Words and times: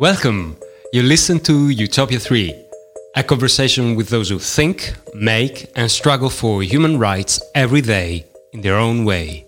Welcome! 0.00 0.56
You 0.92 1.04
listen 1.04 1.38
to 1.44 1.68
Utopia 1.68 2.18
3, 2.18 2.52
a 3.14 3.22
conversation 3.22 3.94
with 3.94 4.08
those 4.08 4.28
who 4.28 4.40
think, 4.40 4.92
make, 5.14 5.70
and 5.76 5.88
struggle 5.88 6.30
for 6.30 6.64
human 6.64 6.98
rights 6.98 7.40
every 7.54 7.80
day 7.80 8.24
in 8.52 8.60
their 8.60 8.74
own 8.74 9.04
way. 9.04 9.46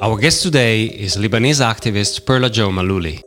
Our 0.00 0.16
guest 0.16 0.44
today 0.44 0.84
is 0.84 1.16
Lebanese 1.16 1.60
activist 1.60 2.24
Perla 2.24 2.50
Joe 2.50 2.70
Maalouli. 2.70 3.20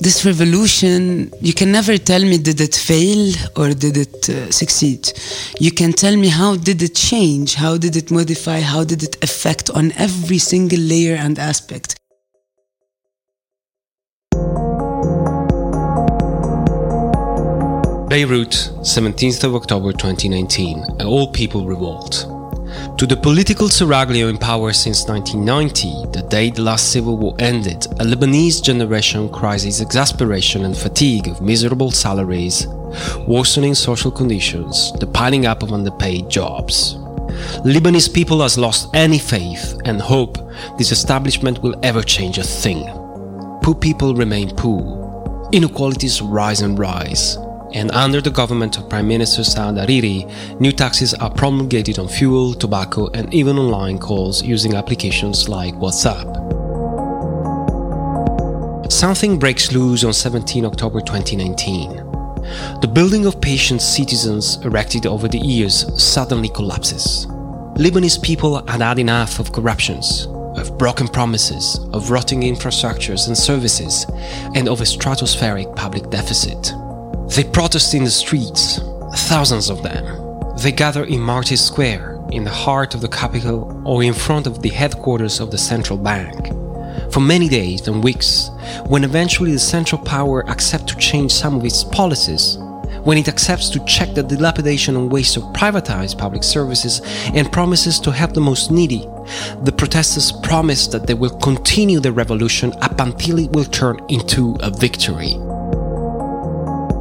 This 0.00 0.24
revolution, 0.24 1.30
you 1.42 1.52
can 1.52 1.70
never 1.70 1.98
tell 1.98 2.22
me 2.22 2.38
did 2.38 2.62
it 2.62 2.74
fail 2.74 3.34
or 3.54 3.74
did 3.74 3.98
it 3.98 4.30
uh, 4.30 4.50
succeed. 4.50 5.12
You 5.60 5.72
can 5.72 5.92
tell 5.92 6.16
me 6.16 6.28
how 6.28 6.56
did 6.56 6.80
it 6.80 6.94
change, 6.94 7.54
how 7.54 7.76
did 7.76 7.96
it 7.96 8.10
modify, 8.10 8.60
how 8.60 8.82
did 8.82 9.02
it 9.02 9.22
affect 9.22 9.68
on 9.68 9.92
every 9.92 10.38
single 10.38 10.78
layer 10.80 11.16
and 11.16 11.38
aspect. 11.38 11.97
Beirut, 18.08 18.72
17th 18.80 19.44
of 19.44 19.54
October 19.54 19.92
2019, 19.92 20.82
an 20.98 21.06
all 21.06 21.28
people 21.30 21.66
revolt. 21.66 22.24
To 22.96 23.06
the 23.06 23.18
political 23.18 23.68
seraglio 23.68 24.30
in 24.30 24.38
power 24.38 24.72
since 24.72 25.06
1990, 25.06 26.18
the 26.18 26.26
day 26.26 26.48
the 26.48 26.62
last 26.62 26.90
civil 26.90 27.18
war 27.18 27.36
ended, 27.38 27.84
a 28.00 28.04
Lebanese 28.04 28.62
generation 28.62 29.28
cries 29.28 29.66
its 29.66 29.82
exasperation 29.82 30.64
and 30.64 30.74
fatigue 30.74 31.28
of 31.28 31.42
miserable 31.42 31.90
salaries, 31.90 32.66
worsening 33.26 33.74
social 33.74 34.10
conditions, 34.10 34.90
the 35.00 35.06
piling 35.06 35.44
up 35.44 35.62
of 35.62 35.74
underpaid 35.74 36.30
jobs. 36.30 36.94
Lebanese 37.66 38.12
people 38.12 38.40
has 38.40 38.56
lost 38.56 38.88
any 38.94 39.18
faith 39.18 39.78
and 39.84 40.00
hope 40.00 40.38
this 40.78 40.92
establishment 40.92 41.62
will 41.62 41.78
ever 41.82 42.02
change 42.02 42.38
a 42.38 42.42
thing. 42.42 42.86
Poor 43.62 43.74
people 43.74 44.14
remain 44.14 44.48
poor. 44.56 45.50
Inequalities 45.52 46.22
rise 46.22 46.62
and 46.62 46.78
rise 46.78 47.36
and 47.72 47.90
under 47.90 48.20
the 48.20 48.30
government 48.30 48.78
of 48.78 48.88
Prime 48.88 49.08
Minister 49.08 49.44
Saad 49.44 49.76
Hariri, 49.76 50.26
new 50.60 50.72
taxes 50.72 51.12
are 51.14 51.30
promulgated 51.30 51.98
on 51.98 52.08
fuel, 52.08 52.54
tobacco, 52.54 53.08
and 53.12 53.32
even 53.34 53.58
online 53.58 53.98
calls 53.98 54.42
using 54.42 54.74
applications 54.74 55.48
like 55.48 55.74
WhatsApp. 55.74 56.26
Something 58.90 59.38
breaks 59.38 59.70
loose 59.72 60.02
on 60.02 60.12
17 60.12 60.64
October 60.64 61.00
2019. 61.00 61.96
The 62.80 62.90
building 62.90 63.26
of 63.26 63.40
patient 63.40 63.82
citizens 63.82 64.56
erected 64.64 65.06
over 65.06 65.28
the 65.28 65.38
years 65.38 65.84
suddenly 66.02 66.48
collapses. 66.48 67.26
Lebanese 67.76 68.20
people 68.20 68.66
had 68.66 68.80
had 68.80 68.98
enough 68.98 69.38
of 69.38 69.52
corruptions, 69.52 70.26
of 70.56 70.76
broken 70.78 71.06
promises, 71.06 71.78
of 71.92 72.10
rotting 72.10 72.40
infrastructures 72.40 73.28
and 73.28 73.36
services, 73.36 74.06
and 74.54 74.68
of 74.68 74.80
a 74.80 74.84
stratospheric 74.84 75.76
public 75.76 76.08
deficit. 76.10 76.72
They 77.34 77.44
protest 77.44 77.94
in 77.94 78.04
the 78.04 78.10
streets, 78.10 78.80
thousands 79.28 79.70
of 79.70 79.82
them. 79.82 80.04
They 80.62 80.72
gather 80.72 81.04
in 81.04 81.20
Martyrs 81.20 81.60
Square, 81.60 82.20
in 82.32 82.44
the 82.44 82.50
heart 82.50 82.94
of 82.94 83.00
the 83.00 83.08
capital, 83.08 83.82
or 83.84 84.02
in 84.02 84.14
front 84.14 84.46
of 84.46 84.62
the 84.62 84.70
headquarters 84.70 85.38
of 85.38 85.50
the 85.50 85.58
central 85.58 85.98
bank. 85.98 86.48
For 87.12 87.20
many 87.20 87.48
days 87.48 87.86
and 87.86 88.02
weeks, 88.02 88.50
when 88.86 89.04
eventually 89.04 89.52
the 89.52 89.58
central 89.58 90.02
power 90.02 90.48
accepts 90.48 90.92
to 90.92 90.98
change 90.98 91.32
some 91.32 91.56
of 91.56 91.64
its 91.64 91.84
policies, 91.84 92.58
when 93.04 93.18
it 93.18 93.28
accepts 93.28 93.68
to 93.70 93.84
check 93.84 94.14
the 94.14 94.22
dilapidation 94.22 94.96
and 94.96 95.12
waste 95.12 95.36
of 95.36 95.44
privatized 95.54 96.18
public 96.18 96.42
services 96.42 97.00
and 97.34 97.52
promises 97.52 98.00
to 98.00 98.10
help 98.10 98.32
the 98.32 98.40
most 98.40 98.70
needy, 98.70 99.06
the 99.62 99.72
protesters 99.76 100.32
promise 100.42 100.86
that 100.88 101.06
they 101.06 101.14
will 101.14 101.38
continue 101.38 102.00
the 102.00 102.12
revolution 102.12 102.72
up 102.82 103.00
until 103.00 103.38
it 103.38 103.50
will 103.52 103.64
turn 103.64 103.98
into 104.08 104.56
a 104.60 104.70
victory. 104.70 105.36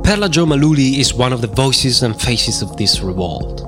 Perla 0.08 0.30
Joe 0.30 0.46
Maalouli 0.46 1.00
is 1.00 1.14
one 1.14 1.34
of 1.34 1.42
the 1.42 1.48
voices 1.48 2.02
and 2.02 2.18
faces 2.22 2.62
of 2.62 2.78
this 2.78 3.02
revolt. 3.02 3.60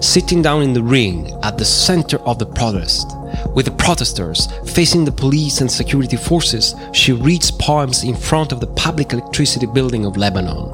Sitting 0.00 0.40
down 0.40 0.62
in 0.62 0.72
the 0.72 0.80
ring 0.80 1.36
at 1.42 1.58
the 1.58 1.64
center 1.64 2.18
of 2.18 2.38
the 2.38 2.46
protest, 2.46 3.08
with 3.56 3.64
the 3.64 3.72
protesters 3.72 4.46
facing 4.72 5.04
the 5.04 5.10
police 5.10 5.60
and 5.60 5.68
security 5.68 6.16
forces, 6.16 6.76
she 6.92 7.10
reads 7.10 7.50
poems 7.50 8.04
in 8.04 8.14
front 8.14 8.52
of 8.52 8.60
the 8.60 8.68
public 8.68 9.12
electricity 9.12 9.66
building 9.66 10.06
of 10.06 10.16
Lebanon. 10.16 10.70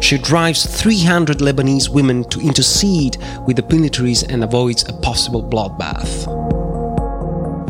She 0.00 0.18
drives 0.18 0.66
300 0.66 1.38
Lebanese 1.38 1.88
women 1.88 2.24
to 2.30 2.40
intercede 2.40 3.18
with 3.46 3.54
the 3.54 3.62
militaries 3.62 4.28
and 4.28 4.42
avoids 4.42 4.82
a 4.88 4.92
possible 4.92 5.44
bloodbath. 5.44 6.26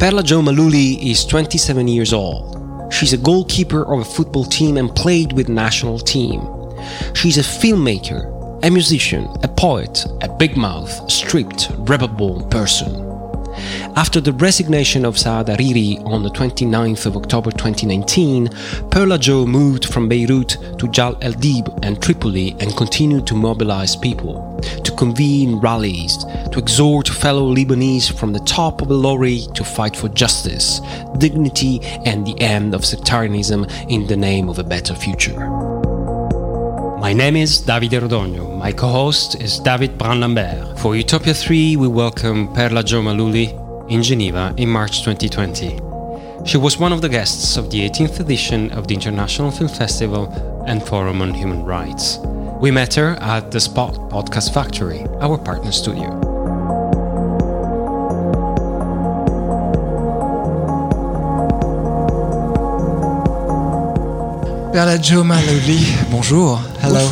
Perla 0.00 0.22
Joe 0.22 0.40
Maalouli 0.40 1.10
is 1.10 1.26
27 1.26 1.86
years 1.86 2.14
old. 2.14 2.90
She's 2.90 3.12
a 3.12 3.18
goalkeeper 3.18 3.82
of 3.92 4.00
a 4.00 4.04
football 4.06 4.46
team 4.46 4.78
and 4.78 4.88
played 4.96 5.34
with 5.34 5.48
the 5.48 5.52
national 5.52 5.98
team. 5.98 6.61
She's 7.14 7.38
a 7.38 7.42
filmmaker, 7.42 8.64
a 8.64 8.70
musician, 8.70 9.28
a 9.42 9.48
poet, 9.48 10.04
a 10.20 10.28
big 10.28 10.56
mouth, 10.56 11.10
stripped, 11.10 11.70
rebel 11.78 12.42
person. 12.48 13.12
After 13.96 14.20
the 14.20 14.32
resignation 14.32 15.04
of 15.04 15.18
Saad 15.18 15.48
Hariri 15.48 16.02
on 16.06 16.22
the 16.22 16.30
29th 16.30 17.06
of 17.06 17.16
October 17.16 17.50
2019, 17.50 18.48
Perla 18.90 19.18
Joe 19.18 19.44
moved 19.44 19.84
from 19.84 20.08
Beirut 20.08 20.56
to 20.78 20.88
Jal 20.88 21.18
El 21.20 21.32
Dib 21.32 21.68
and 21.82 22.00
Tripoli 22.02 22.56
and 22.60 22.74
continued 22.76 23.26
to 23.26 23.34
mobilize 23.34 23.94
people, 23.94 24.58
to 24.84 24.92
convene 24.92 25.56
rallies, 25.56 26.24
to 26.50 26.58
exhort 26.58 27.08
fellow 27.08 27.54
Lebanese 27.54 28.10
from 28.10 28.32
the 28.32 28.40
top 28.40 28.80
of 28.80 28.90
a 28.90 28.94
lorry 28.94 29.42
to 29.54 29.64
fight 29.64 29.96
for 29.96 30.08
justice, 30.08 30.80
dignity, 31.18 31.80
and 32.06 32.26
the 32.26 32.40
end 32.40 32.74
of 32.74 32.86
sectarianism 32.86 33.66
in 33.88 34.06
the 34.06 34.16
name 34.16 34.48
of 34.48 34.58
a 34.58 34.64
better 34.64 34.94
future. 34.94 35.71
My 37.02 37.12
name 37.12 37.34
is 37.34 37.60
Davide 37.60 38.00
Rodogno. 38.00 38.56
My 38.56 38.70
co-host 38.70 39.40
is 39.42 39.58
David 39.58 39.98
Brun-Lambert. 39.98 40.78
For 40.78 40.94
Utopia 40.94 41.34
3, 41.34 41.74
we 41.74 41.88
welcome 41.88 42.54
Perla 42.54 42.84
Joe 42.84 43.02
Maalouli 43.02 43.50
in 43.90 44.04
Geneva 44.04 44.54
in 44.56 44.68
March 44.68 45.02
2020. 45.02 45.80
She 46.46 46.58
was 46.58 46.78
one 46.78 46.92
of 46.92 47.02
the 47.02 47.08
guests 47.08 47.56
of 47.56 47.72
the 47.72 47.80
18th 47.80 48.20
edition 48.20 48.70
of 48.70 48.86
the 48.86 48.94
International 48.94 49.50
Film 49.50 49.68
Festival 49.68 50.30
and 50.68 50.80
Forum 50.80 51.22
on 51.22 51.34
Human 51.34 51.64
Rights. 51.64 52.18
We 52.60 52.70
met 52.70 52.94
her 52.94 53.16
at 53.20 53.50
the 53.50 53.58
Spot 53.58 53.94
Podcast 54.08 54.54
Factory, 54.54 55.00
our 55.20 55.36
partner 55.36 55.72
studio. 55.72 56.31
Perla 64.72 64.96
Joe 64.96 65.22
Maalouli, 65.22 65.84
bonjour. 66.10 66.58
Hello. 66.80 67.06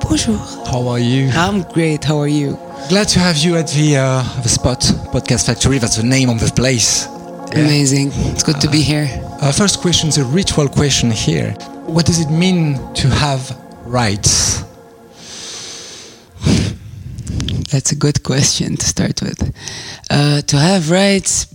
Bonjour. 0.00 0.38
How 0.64 0.88
are 0.88 0.98
you? 0.98 1.28
I'm 1.34 1.62
great. 1.74 2.02
How 2.02 2.18
are 2.18 2.28
you? 2.28 2.56
Glad 2.88 3.08
to 3.08 3.18
have 3.18 3.36
you 3.36 3.56
at 3.56 3.68
the, 3.68 3.98
uh, 3.98 4.22
the 4.42 4.48
Spot 4.48 4.80
Podcast 5.12 5.44
Factory. 5.44 5.76
That's 5.76 5.96
the 5.98 6.02
name 6.02 6.30
of 6.30 6.40
the 6.40 6.50
place. 6.50 7.06
Yeah. 7.52 7.58
Amazing. 7.58 8.10
It's 8.32 8.42
good 8.42 8.58
to 8.62 8.70
be 8.70 8.80
here. 8.80 9.06
Uh, 9.42 9.52
first 9.52 9.82
question 9.82 10.08
is 10.08 10.16
a 10.16 10.24
ritual 10.24 10.66
question 10.66 11.10
here. 11.10 11.50
What 11.84 12.06
does 12.06 12.20
it 12.20 12.30
mean 12.30 12.78
to 12.94 13.08
have 13.08 13.54
rights? 13.84 14.64
That's 17.70 17.92
a 17.92 17.96
good 17.96 18.22
question 18.22 18.78
to 18.78 18.86
start 18.86 19.20
with. 19.20 19.52
Uh, 20.08 20.40
to 20.40 20.56
have 20.56 20.90
rights 20.90 21.48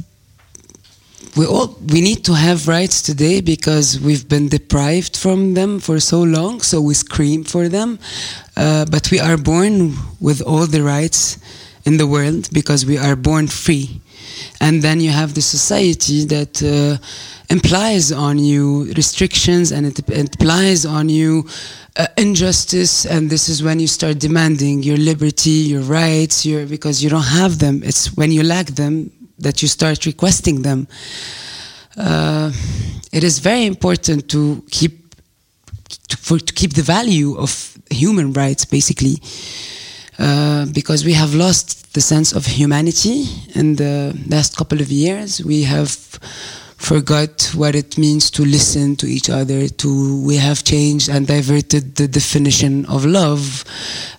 we 1.40 1.46
all 1.46 1.68
we 1.94 2.02
need 2.02 2.26
to 2.26 2.34
have 2.34 2.68
rights 2.68 3.02
today 3.02 3.40
because 3.40 4.00
we've 4.00 4.28
been 4.28 4.48
deprived 4.50 5.09
from 5.20 5.54
them 5.54 5.80
for 5.80 6.00
so 6.00 6.22
long 6.22 6.62
so 6.62 6.82
we 6.82 6.94
scream 6.94 7.44
for 7.44 7.70
them. 7.70 8.00
Uh, 8.56 8.86
but 8.86 9.12
we 9.12 9.20
are 9.20 9.38
born 9.38 9.94
with 10.20 10.42
all 10.42 10.66
the 10.66 10.82
rights 10.82 11.38
in 11.86 11.98
the 11.98 12.08
world 12.08 12.50
because 12.52 12.86
we 12.86 12.98
are 12.98 13.16
born 13.16 13.48
free. 13.48 14.02
And 14.62 14.82
then 14.82 15.00
you 15.00 15.12
have 15.12 15.34
the 15.34 15.42
society 15.42 16.26
that 16.26 16.62
uh, 16.64 16.98
implies 17.50 18.12
on 18.12 18.38
you 18.40 18.92
restrictions 18.94 19.72
and 19.72 19.86
it 19.86 19.98
implies 20.10 20.86
on 20.86 21.10
you 21.10 21.48
uh, 21.98 22.08
injustice. 22.18 23.06
And 23.06 23.30
this 23.30 23.50
is 23.50 23.64
when 23.64 23.80
you 23.80 23.88
start 23.88 24.20
demanding 24.20 24.84
your 24.84 24.98
liberty 24.98 25.58
your 25.74 25.82
rights 25.82 26.46
your 26.46 26.66
because 26.66 27.04
you 27.04 27.10
don't 27.10 27.32
have 27.42 27.60
them. 27.60 27.82
It's 27.84 28.16
when 28.16 28.32
you 28.32 28.44
lack 28.44 28.68
them 28.68 29.12
that 29.40 29.62
you 29.62 29.68
start 29.68 30.06
requesting 30.06 30.62
them. 30.62 30.88
Uh, 31.98 32.52
it 33.12 33.24
is 33.24 33.40
very 33.40 33.66
important 33.66 34.30
to 34.30 34.64
keep 34.70 34.99
to, 35.90 36.18
for, 36.18 36.40
to 36.40 36.54
keep 36.54 36.74
the 36.74 36.82
value 36.82 37.38
of 37.38 37.78
human 37.90 38.34
rights, 38.34 38.66
basically, 38.66 39.22
uh, 40.18 40.66
because 40.74 41.06
we 41.06 41.14
have 41.14 41.34
lost 41.34 41.94
the 41.94 42.02
sense 42.02 42.34
of 42.34 42.46
humanity 42.46 43.26
in 43.56 43.76
the 43.76 44.18
last 44.28 44.58
couple 44.58 44.82
of 44.82 44.90
years. 44.92 45.44
We 45.44 45.64
have 45.64 46.20
forgot 46.80 47.52
what 47.54 47.76
it 47.76 47.98
means 47.98 48.32
to 48.32 48.44
listen 48.44 48.96
to 48.96 49.06
each 49.06 49.30
other. 49.30 49.68
To 49.68 50.22
we 50.24 50.38
have 50.38 50.64
changed 50.64 51.10
and 51.10 51.28
diverted 51.28 51.96
the 51.96 52.08
definition 52.08 52.86
of 52.86 53.06
love. 53.06 53.64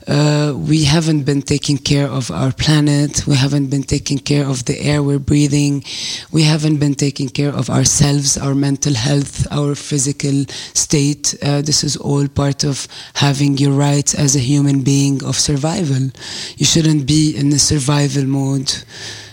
Uh, 0.06 0.52
we 0.56 0.84
haven't 0.84 1.22
been 1.22 1.40
taking 1.40 1.78
care 1.78 2.06
of 2.06 2.30
our 2.30 2.52
planet. 2.52 3.26
We 3.26 3.36
haven't 3.36 3.68
been 3.68 3.82
taking 3.82 4.18
care 4.18 4.44
of 4.44 4.66
the 4.66 4.78
air 4.80 5.02
we're 5.02 5.18
breathing. 5.18 5.84
We 6.30 6.42
haven't 6.42 6.76
been 6.76 6.94
taking 6.94 7.30
care 7.30 7.50
of 7.50 7.70
ourselves, 7.70 8.36
our 8.36 8.54
mental 8.54 8.94
health, 8.94 9.50
our 9.50 9.74
physical 9.74 10.44
state. 10.74 11.34
Uh, 11.42 11.62
this 11.62 11.82
is 11.82 11.96
all 11.96 12.28
part 12.28 12.62
of 12.62 12.86
having 13.14 13.56
your 13.56 13.72
rights 13.72 14.14
as 14.14 14.36
a 14.36 14.40
human 14.40 14.82
being 14.82 15.24
of 15.24 15.36
survival. 15.36 16.10
You 16.56 16.66
shouldn't 16.66 17.06
be 17.06 17.34
in 17.34 17.50
the 17.50 17.58
survival 17.58 18.24
mode, 18.24 18.72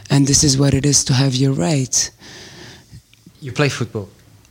and 0.09 0.27
this 0.27 0.43
is 0.43 0.57
what 0.57 0.73
it 0.73 0.85
is 0.85 1.03
to 1.05 1.13
have 1.13 1.35
your 1.35 1.53
rights. 1.53 2.11
You 3.41 3.51
play 3.51 3.69
football. 3.69 4.09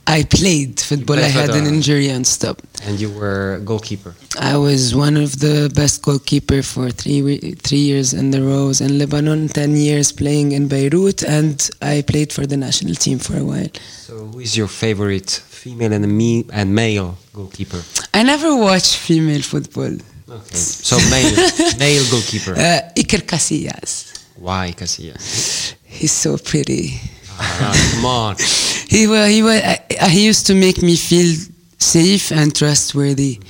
I 0.09 0.23
played 0.23 0.79
football. 0.79 1.17
played 1.17 1.25
I 1.25 1.39
had 1.41 1.49
an 1.49 1.65
injury 1.67 2.07
and 2.07 2.25
stopped. 2.25 2.63
And 2.85 2.97
you 2.97 3.11
were 3.11 3.59
goalkeeper. 3.65 4.15
I 4.39 4.55
was 4.55 4.95
one 4.95 5.17
of 5.17 5.39
the 5.39 5.69
best 5.75 6.01
goalkeeper 6.01 6.63
for 6.63 6.89
three 6.91 7.21
three 7.67 7.83
years 7.91 8.13
in 8.13 8.31
the 8.31 8.41
rows 8.41 8.79
in 8.79 8.97
Lebanon. 8.99 9.49
Ten 9.49 9.75
years 9.75 10.13
playing 10.13 10.53
in 10.53 10.69
Beirut, 10.69 11.23
and 11.23 11.69
I 11.81 12.03
played 12.07 12.31
for 12.31 12.45
the 12.47 12.55
national 12.55 12.95
team 12.95 13.19
for 13.19 13.35
a 13.37 13.43
while. 13.43 13.67
So, 14.07 14.13
who 14.31 14.39
is 14.39 14.55
your 14.55 14.69
favorite 14.69 15.29
female 15.29 15.91
and, 15.91 16.07
me- 16.17 16.45
and 16.53 16.73
male 16.73 17.17
goalkeeper? 17.33 17.81
I 18.13 18.23
never 18.23 18.55
watched 18.55 18.95
female 18.95 19.41
football. 19.41 19.91
Okay. 20.29 20.55
So, 20.55 20.95
male, 21.09 21.35
male 21.79 22.05
goalkeeper. 22.09 22.53
Uh, 22.53 22.79
Iker 22.95 23.23
Casillas. 23.27 24.23
Why 24.37 24.71
Casillas? 24.71 25.73
He's 25.83 26.13
so 26.13 26.37
pretty. 26.37 27.01
Come 27.37 28.05
on. 28.05 28.35
He 28.89 29.05
wa 29.05 29.25
he 29.25 29.43
wa 29.43 29.49
uh, 29.51 30.07
he 30.07 30.25
used 30.25 30.47
to 30.47 30.55
make 30.55 30.81
me 30.81 30.95
feel 30.95 31.35
safe 31.77 32.31
and 32.31 32.55
trustworthy. 32.55 33.41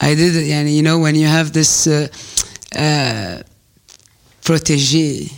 I 0.00 0.14
did, 0.14 0.36
and 0.50 0.70
you 0.70 0.82
know, 0.82 1.00
when 1.00 1.16
you 1.16 1.26
have 1.26 1.52
this 1.52 1.88
uh, 1.88 2.06
uh, 2.76 3.42
protege 4.44 5.28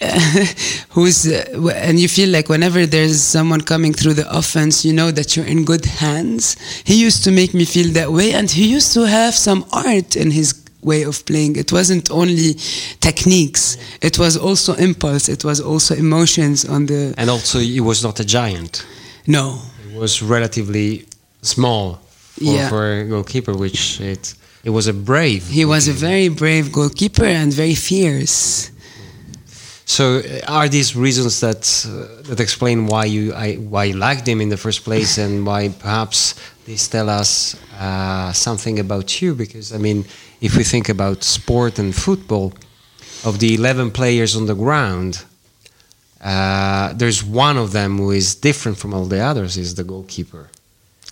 who's 0.90 1.26
uh, 1.26 1.70
and 1.74 2.00
you 2.00 2.08
feel 2.08 2.30
like 2.30 2.48
whenever 2.48 2.86
there's 2.86 3.22
someone 3.22 3.60
coming 3.60 3.92
through 3.92 4.14
the 4.14 4.28
offense, 4.36 4.84
you 4.84 4.94
know 4.94 5.10
that 5.10 5.36
you're 5.36 5.46
in 5.46 5.64
good 5.64 5.84
hands. 5.84 6.56
He 6.84 6.94
used 6.94 7.24
to 7.24 7.30
make 7.30 7.52
me 7.52 7.64
feel 7.66 7.92
that 7.92 8.10
way, 8.10 8.32
and 8.32 8.50
he 8.50 8.66
used 8.72 8.94
to 8.94 9.02
have 9.06 9.34
some 9.34 9.66
art 9.70 10.16
in 10.16 10.30
his 10.30 10.63
way 10.84 11.04
of 11.04 11.24
playing. 11.24 11.56
It 11.56 11.70
wasn't 11.72 12.10
only 12.10 12.54
techniques; 13.00 13.76
it 14.00 14.18
was 14.18 14.36
also 14.36 14.74
impulse. 14.74 15.28
It 15.28 15.44
was 15.44 15.60
also 15.60 15.94
emotions 15.94 16.64
on 16.64 16.86
the. 16.86 17.14
And 17.16 17.30
also, 17.30 17.58
he 17.58 17.80
was 17.80 18.02
not 18.02 18.20
a 18.20 18.24
giant. 18.24 18.84
No, 19.26 19.58
He 19.90 19.98
was 19.98 20.22
relatively 20.22 21.04
small 21.42 21.98
for, 22.38 22.44
Yeah. 22.44 22.68
for 22.68 23.00
a 23.00 23.04
goalkeeper, 23.04 23.54
which 23.56 24.00
it 24.00 24.34
it 24.64 24.70
was 24.70 24.86
a 24.86 24.92
brave. 24.92 25.42
He 25.48 25.64
was 25.64 25.88
a 25.88 25.92
very 25.92 26.28
brave 26.28 26.70
goalkeeper 26.72 27.24
and 27.26 27.52
very 27.52 27.74
fierce. 27.74 28.70
So, 29.86 30.18
uh, 30.18 30.40
are 30.48 30.68
these 30.68 30.96
reasons 30.96 31.40
that 31.40 31.86
uh, 31.86 32.22
that 32.28 32.40
explain 32.40 32.86
why 32.86 33.04
you 33.04 33.34
I, 33.34 33.56
why 33.56 33.84
you 33.84 33.96
liked 33.96 34.26
him 34.26 34.40
in 34.40 34.48
the 34.48 34.56
first 34.56 34.82
place, 34.84 35.18
and 35.18 35.46
why 35.46 35.68
perhaps 35.68 36.34
these 36.64 36.88
tell 36.88 37.08
us 37.10 37.56
uh, 37.78 38.32
something 38.32 38.78
about 38.78 39.20
you? 39.20 39.34
Because 39.34 39.74
I 39.74 39.78
mean, 39.78 40.04
if 40.40 40.56
we 40.56 40.64
think 40.64 40.88
about 40.88 41.22
sport 41.22 41.78
and 41.78 41.94
football, 41.94 42.52
of 43.24 43.38
the 43.38 43.54
eleven 43.54 43.90
players 43.90 44.34
on 44.36 44.46
the 44.46 44.54
ground, 44.54 45.24
uh, 46.22 46.92
there's 46.94 47.22
one 47.22 47.58
of 47.58 47.72
them 47.72 47.98
who 47.98 48.10
is 48.10 48.34
different 48.34 48.78
from 48.78 48.94
all 48.94 49.04
the 49.04 49.20
others. 49.20 49.56
Is 49.56 49.74
the 49.74 49.84
goalkeeper. 49.84 50.48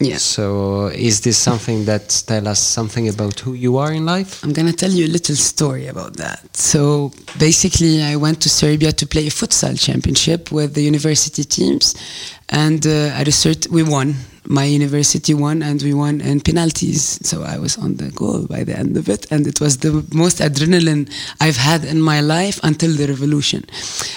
Yes. 0.04 0.22
So, 0.22 0.86
is 0.86 1.20
this 1.20 1.38
something 1.38 1.84
that 1.84 2.24
tell 2.26 2.48
us 2.48 2.60
something 2.60 3.08
about 3.08 3.40
who 3.40 3.54
you 3.54 3.76
are 3.78 3.92
in 3.92 4.04
life? 4.04 4.42
I'm 4.42 4.52
gonna 4.52 4.72
tell 4.72 4.90
you 4.90 5.06
a 5.06 5.12
little 5.12 5.36
story 5.36 5.86
about 5.86 6.16
that. 6.16 6.56
So 6.56 7.12
basically, 7.38 8.02
I 8.02 8.16
went 8.16 8.40
to 8.42 8.48
Serbia 8.48 8.92
to 8.92 9.06
play 9.06 9.26
a 9.26 9.30
futsal 9.30 9.78
championship 9.78 10.50
with 10.50 10.74
the 10.74 10.82
university 10.82 11.44
teams, 11.44 11.94
and 12.48 12.86
uh, 12.86 13.20
at 13.20 13.28
a 13.28 13.32
certain 13.32 13.72
we 13.72 13.82
won. 13.82 14.16
My 14.44 14.64
university 14.64 15.34
won, 15.34 15.62
and 15.62 15.80
we 15.82 15.94
won 15.94 16.20
in 16.20 16.40
penalties. 16.40 17.18
So 17.22 17.42
I 17.44 17.58
was 17.58 17.78
on 17.78 17.96
the 17.96 18.10
goal 18.10 18.46
by 18.46 18.64
the 18.64 18.76
end 18.76 18.96
of 18.96 19.08
it, 19.08 19.30
and 19.30 19.46
it 19.46 19.60
was 19.60 19.78
the 19.78 20.04
most 20.12 20.38
adrenaline 20.38 21.08
I've 21.40 21.56
had 21.56 21.84
in 21.84 22.00
my 22.00 22.20
life 22.20 22.58
until 22.62 22.92
the 22.92 23.06
revolution. 23.06 23.64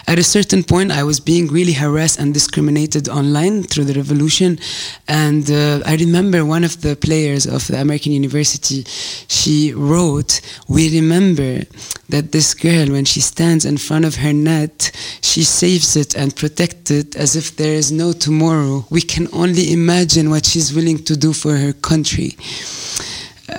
At 0.07 0.17
a 0.17 0.23
certain 0.23 0.63
point, 0.63 0.91
I 0.91 1.03
was 1.03 1.19
being 1.19 1.47
really 1.47 1.73
harassed 1.73 2.19
and 2.19 2.33
discriminated 2.33 3.07
online 3.07 3.63
through 3.63 3.85
the 3.85 3.93
revolution, 3.93 4.59
and 5.07 5.49
uh, 5.49 5.81
I 5.85 5.95
remember 5.95 6.43
one 6.43 6.63
of 6.63 6.81
the 6.81 6.95
players 6.95 7.45
of 7.45 7.67
the 7.67 7.79
American 7.79 8.11
University, 8.11 8.83
she 9.27 9.73
wrote, 9.73 10.41
"We 10.67 10.83
remember 10.99 11.63
that 12.09 12.31
this 12.31 12.53
girl, 12.53 12.87
when 12.91 13.05
she 13.05 13.21
stands 13.21 13.65
in 13.65 13.77
front 13.77 14.05
of 14.05 14.15
her 14.15 14.33
net, 14.33 14.91
she 15.21 15.43
saves 15.43 15.95
it 15.95 16.15
and 16.15 16.35
protects 16.35 16.91
it 16.91 17.15
as 17.15 17.35
if 17.35 17.55
there 17.57 17.73
is 17.73 17.91
no 17.91 18.11
tomorrow. 18.11 18.85
We 18.89 19.01
can 19.01 19.27
only 19.33 19.71
imagine 19.71 20.14
what 20.23 20.45
she's 20.45 20.73
willing 20.73 21.03
to 21.03 21.15
do 21.15 21.33
for 21.33 21.55
her 21.57 21.73
country." 21.73 22.35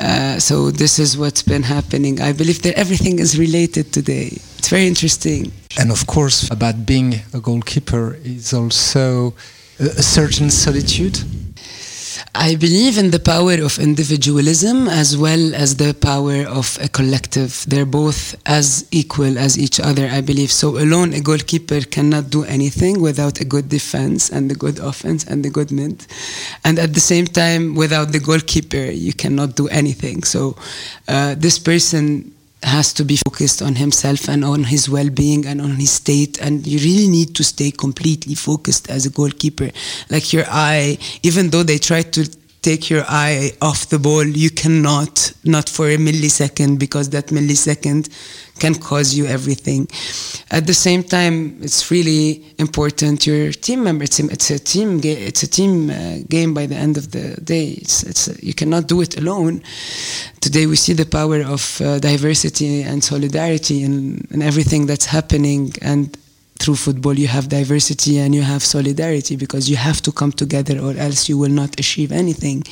Uh, 0.01 0.39
so 0.39 0.71
this 0.71 0.99
is 0.99 1.17
what's 1.17 1.43
been 1.43 1.63
happening. 1.63 2.21
I 2.21 2.33
believe 2.33 2.63
that 2.63 2.75
everything 2.77 3.19
is 3.19 3.39
related 3.39 3.93
today. 3.93 4.29
It's 4.59 4.69
very 4.69 4.87
interesting. 4.87 5.53
And 5.79 5.91
of 5.91 6.07
course, 6.07 6.51
about 6.51 6.87
being 6.87 7.15
a 7.33 7.41
goalkeeper 7.41 8.19
is 8.25 8.53
also 8.53 9.35
a 9.79 10.03
certain 10.03 10.51
solitude. 10.51 11.19
I 12.35 12.55
believe 12.57 12.99
in 12.99 13.11
the 13.11 13.19
power 13.19 13.55
of 13.63 13.79
individualism 13.79 14.89
as 14.89 15.17
well 15.17 15.55
as 15.55 15.77
the 15.77 15.95
power 15.95 16.47
of 16.47 16.79
a 16.81 16.89
collective. 16.89 17.65
They're 17.69 17.87
both 17.87 18.37
as 18.47 18.87
equal 18.91 19.39
as 19.39 19.59
each 19.59 19.81
other, 19.81 20.07
I 20.07 20.21
believe. 20.21 20.53
So 20.53 20.79
alone, 20.79 21.13
a 21.15 21.21
goalkeeper 21.21 21.81
cannot 21.81 22.31
do 22.31 22.45
anything 22.45 23.01
without 23.01 23.41
a 23.41 23.45
good 23.45 23.69
defense 23.69 24.31
and 24.31 24.51
a 24.51 24.55
good 24.55 24.79
offense 24.79 25.25
and 25.25 25.45
a 25.47 25.51
good 25.51 25.73
mid. 25.73 26.07
And 26.65 26.79
at 26.79 26.95
the 26.95 27.01
same 27.01 27.27
time, 27.27 27.75
without 27.75 28.13
the 28.13 28.21
goalkeeper, 28.21 28.91
you 28.91 29.13
cannot 29.13 29.57
do 29.57 29.69
anything. 29.69 30.23
So 30.23 30.57
uh, 31.09 31.35
this 31.35 31.59
person 31.59 32.36
has 32.67 32.93
to 32.95 33.05
be 33.05 33.17
focused 33.17 33.63
on 33.63 33.77
himself 33.77 34.29
and 34.29 34.45
on 34.45 34.65
his 34.65 34.89
well-being 34.89 35.47
and 35.47 35.61
on 35.61 35.77
his 35.77 35.93
state. 35.93 36.41
And 36.41 36.67
you 36.67 36.79
really 36.79 37.09
need 37.09 37.35
to 37.37 37.45
stay 37.45 37.71
completely 37.71 38.35
focused 38.35 38.91
as 38.91 39.07
a 39.07 39.11
goalkeeper. 39.11 39.71
Like 40.11 40.33
your 40.33 40.45
eye 40.49 40.99
even 41.23 41.51
though 41.51 41.63
they 41.63 41.79
try 41.79 42.03
to 42.03 42.29
take 42.63 42.91
your 42.91 43.05
eye 43.07 43.53
off 43.63 43.91
the 43.91 43.99
ball 43.99 44.27
you 44.27 44.51
cannot 44.51 45.33
not 45.45 45.69
for 45.69 45.87
a 45.89 45.97
millisecond 45.97 46.81
because 46.81 47.11
that 47.11 47.29
millisecond 47.29 48.09
can 48.59 48.75
cause 48.75 49.15
you 49.15 49.25
everything 49.27 49.87
at 50.51 50.67
the 50.67 50.75
same 50.75 51.03
time 51.03 51.59
it's 51.61 51.91
really 51.91 52.55
important 52.59 53.27
your 53.27 53.51
team 53.51 53.83
member 53.83 54.05
it's 54.05 54.21
a, 54.21 54.55
a 54.55 54.59
team 54.59 55.01
it's 55.03 55.43
a 55.43 55.49
team 55.49 55.91
uh, 55.91 56.19
game 56.29 56.55
by 56.55 56.67
the 56.67 56.75
end 56.75 56.97
of 56.97 57.11
the 57.11 57.41
day. 57.41 57.69
It's, 57.83 58.03
it's 58.03 58.43
you 58.43 58.55
cannot 58.55 58.87
do 58.87 59.01
it 59.01 59.17
alone. 59.17 59.63
Today 60.41 60.67
we 60.67 60.77
see 60.77 60.93
the 60.93 61.07
power 61.07 61.41
of 61.43 61.81
uh, 61.81 61.99
diversity 61.99 62.83
and 62.83 63.03
solidarity 63.03 63.83
in, 63.83 64.27
in 64.31 64.43
everything 64.43 64.87
that's 64.87 65.07
happening. 65.07 65.73
And 65.83 66.17
through 66.59 66.77
football 66.77 67.15
you 67.15 67.29
have 67.29 67.49
diversity 67.49 68.19
and 68.19 68.35
you 68.35 68.43
have 68.43 68.63
solidarity 68.63 69.37
because 69.37 69.69
you 69.69 69.77
have 69.77 70.01
to 70.03 70.13
come 70.13 70.33
together 70.33 70.79
or 70.79 70.93
else 70.97 71.29
you 71.29 71.37
will 71.37 71.51
not 71.51 71.79
achieve 71.79 72.11
anything 72.13 72.63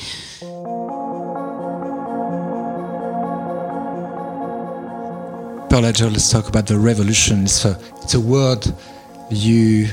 Perla 5.75 5.91
Joe, 5.91 6.07
let's 6.07 6.31
talk 6.31 6.47
about 6.47 6.67
the 6.67 6.79
revolution. 6.79 7.43
It's 7.43 7.65
a, 7.65 7.77
it's 8.01 8.13
a 8.13 8.19
word 8.21 8.65
you 9.29 9.89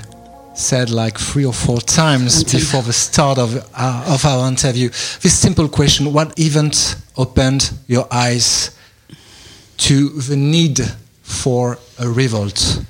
said 0.54 0.90
like 0.90 1.18
three 1.18 1.44
or 1.44 1.52
four 1.52 1.80
times 1.80 2.44
before 2.44 2.82
the 2.82 2.92
start 2.92 3.36
of, 3.36 3.56
uh, 3.74 4.04
of 4.06 4.24
our 4.24 4.46
interview. 4.46 4.90
This 4.90 5.36
simple 5.36 5.68
question 5.68 6.12
What 6.12 6.38
event 6.38 6.94
opened 7.16 7.72
your 7.88 8.06
eyes 8.12 8.70
to 9.78 10.10
the 10.10 10.36
need 10.36 10.78
for 11.22 11.78
a 11.98 12.08
revolt? 12.08 12.84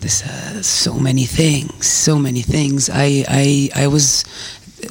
this 0.00 0.24
uh, 0.24 0.62
so 0.62 0.94
many 0.94 1.24
things 1.24 1.84
so 1.84 2.16
many 2.16 2.40
things 2.40 2.88
i 2.88 3.24
i 3.28 3.68
i 3.74 3.86
was 3.88 4.24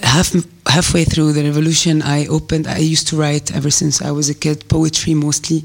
half 0.03 0.35
halfway 0.67 1.05
through 1.05 1.31
the 1.31 1.41
revolution 1.41 2.01
i 2.01 2.27
opened 2.27 2.67
i 2.67 2.77
used 2.77 3.07
to 3.07 3.15
write 3.15 3.55
ever 3.55 3.71
since 3.71 4.01
i 4.01 4.11
was 4.11 4.29
a 4.29 4.35
kid 4.35 4.67
poetry 4.67 5.13
mostly 5.13 5.63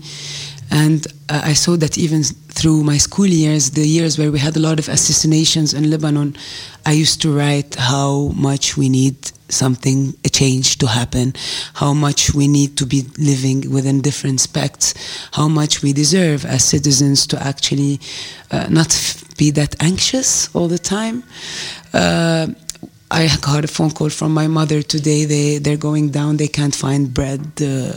and 0.73 1.07
uh, 1.29 1.43
i 1.45 1.53
saw 1.53 1.77
that 1.77 1.97
even 1.99 2.23
through 2.59 2.83
my 2.83 2.99
school 2.99 3.27
years 3.27 3.71
the 3.73 3.87
years 3.87 4.19
where 4.19 4.33
we 4.33 4.39
had 4.39 4.57
a 4.57 4.61
lot 4.61 4.79
of 4.79 4.89
assassinations 4.89 5.75
in 5.75 5.91
lebanon 5.91 6.35
i 6.87 6.93
used 6.93 7.21
to 7.21 7.29
write 7.39 7.75
how 7.77 8.33
much 8.35 8.77
we 8.77 8.89
need 8.89 9.17
something 9.49 10.15
a 10.25 10.31
change 10.31 10.79
to 10.79 10.87
happen 10.87 11.35
how 11.75 11.93
much 11.93 12.33
we 12.35 12.49
need 12.49 12.75
to 12.77 12.87
be 12.87 13.03
living 13.19 13.71
within 13.71 14.01
different 14.01 14.41
spects 14.41 14.95
how 15.33 15.47
much 15.47 15.83
we 15.83 15.93
deserve 15.93 16.47
as 16.47 16.65
citizens 16.65 17.27
to 17.27 17.37
actually 17.43 18.01
uh, 18.51 18.67
not 18.71 18.91
be 19.37 19.51
that 19.51 19.73
anxious 19.83 20.49
all 20.55 20.69
the 20.69 20.79
time 20.79 21.23
Uh, 21.93 22.47
I 23.11 23.29
got 23.43 23.65
a 23.65 23.69
phone 23.69 23.91
call 23.91 24.09
from 24.09 24.33
my 24.33 24.49
mother 24.49 24.81
today. 24.83 25.27
They 25.27 25.59
they're 25.59 25.77
going 25.77 26.11
down. 26.11 26.39
They 26.39 26.49
can't 26.49 26.75
find 26.75 27.13
bread. 27.13 27.43
Uh, 27.61 27.93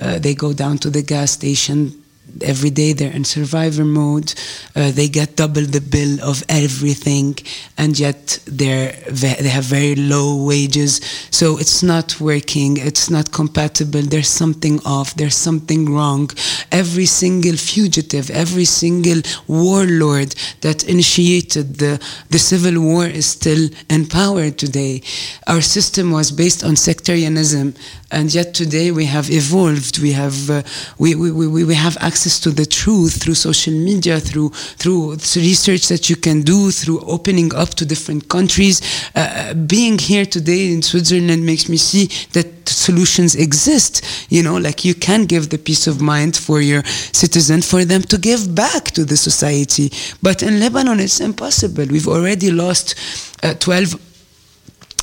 uh, 0.00 0.18
they 0.18 0.34
go 0.34 0.52
down 0.52 0.76
to 0.84 0.90
the 0.90 1.02
gas 1.02 1.30
station 1.32 1.94
every 2.42 2.70
day 2.70 2.92
they're 2.92 3.12
in 3.12 3.24
survivor 3.24 3.84
mode. 3.84 4.34
Uh, 4.74 4.90
they 4.90 5.08
get 5.08 5.36
double 5.36 5.62
the 5.62 5.80
bill 5.80 6.22
of 6.22 6.42
everything, 6.48 7.36
and 7.76 7.98
yet 7.98 8.38
they're 8.46 8.92
they 9.10 9.48
have 9.48 9.64
very 9.64 9.94
low 9.94 10.44
wages. 10.44 11.00
So 11.30 11.58
it's 11.58 11.82
not 11.82 12.20
working. 12.20 12.76
It's 12.76 13.10
not 13.10 13.32
compatible. 13.32 14.02
There's 14.02 14.28
something 14.28 14.80
off. 14.84 15.14
There's 15.14 15.36
something 15.36 15.92
wrong. 15.94 16.30
Every 16.72 17.06
single 17.06 17.56
fugitive, 17.56 18.30
every 18.30 18.64
single 18.64 19.22
warlord 19.46 20.34
that 20.60 20.84
initiated 20.84 21.76
the 21.78 22.00
the 22.30 22.38
civil 22.38 22.80
war 22.80 23.06
is 23.06 23.26
still 23.26 23.68
in 23.88 24.06
power 24.06 24.50
today. 24.50 25.02
Our 25.46 25.60
system 25.60 26.10
was 26.12 26.30
based 26.30 26.64
on 26.64 26.76
sectarianism, 26.76 27.74
and 28.10 28.32
yet 28.32 28.54
today 28.54 28.90
we 28.90 29.04
have 29.04 29.30
evolved. 29.30 29.98
We 29.98 30.12
have 30.12 30.50
uh, 30.50 30.62
we, 30.98 31.14
we, 31.14 31.30
we, 31.30 31.64
we 31.64 31.74
have 31.74 31.96
access 32.00 32.40
to 32.40 32.50
the 32.50 32.64
truth 32.64 33.22
through 33.22 33.34
social 33.34 33.74
media, 33.74 34.18
through 34.18 34.50
through 34.50 35.12
research 35.36 35.88
that 35.88 36.08
you 36.08 36.16
can 36.16 36.42
do, 36.42 36.70
through 36.70 37.00
opening 37.00 37.54
up 37.54 37.70
to 37.70 37.84
different 37.84 38.28
countries. 38.28 38.80
Uh, 39.14 39.54
being 39.54 39.98
here 39.98 40.24
today 40.24 40.72
in 40.72 40.82
Switzerland 40.82 41.44
makes 41.44 41.68
me 41.68 41.76
see 41.76 42.06
that 42.32 42.68
solutions 42.68 43.34
exist. 43.34 44.04
You 44.30 44.42
know, 44.42 44.56
like 44.56 44.84
you 44.84 44.94
can 44.94 45.24
give 45.24 45.50
the 45.50 45.58
peace 45.58 45.86
of 45.86 46.00
mind 46.00 46.36
for 46.36 46.60
your 46.60 46.84
citizen, 47.12 47.60
for 47.62 47.84
them 47.84 48.02
to 48.02 48.16
give 48.18 48.54
back 48.54 48.84
to 48.92 49.04
the 49.04 49.16
society. 49.16 49.92
But 50.22 50.42
in 50.42 50.60
Lebanon, 50.60 51.00
it's 51.00 51.20
impossible. 51.20 51.86
We've 51.86 52.08
already 52.08 52.50
lost 52.50 52.94
uh, 53.42 53.54
12 53.54 54.07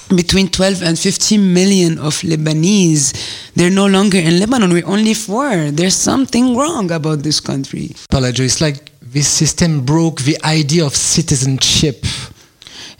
between 0.09 0.49
12 0.49 0.83
and 0.83 0.99
15 0.99 1.53
million 1.53 1.97
of 1.97 2.13
Lebanese. 2.21 3.13
They're 3.55 3.71
no 3.71 3.87
longer 3.87 4.19
in 4.19 4.39
Lebanon. 4.39 4.71
We're 4.71 4.85
only 4.85 5.13
four. 5.13 5.71
There's 5.71 5.95
something 5.95 6.55
wrong 6.55 6.91
about 6.91 7.23
this 7.23 7.39
country. 7.39 7.91
It's 8.11 8.61
like 8.61 8.91
this 9.01 9.27
system 9.27 9.85
broke 9.85 10.21
the 10.21 10.37
idea 10.43 10.85
of 10.85 10.95
citizenship. 10.95 12.05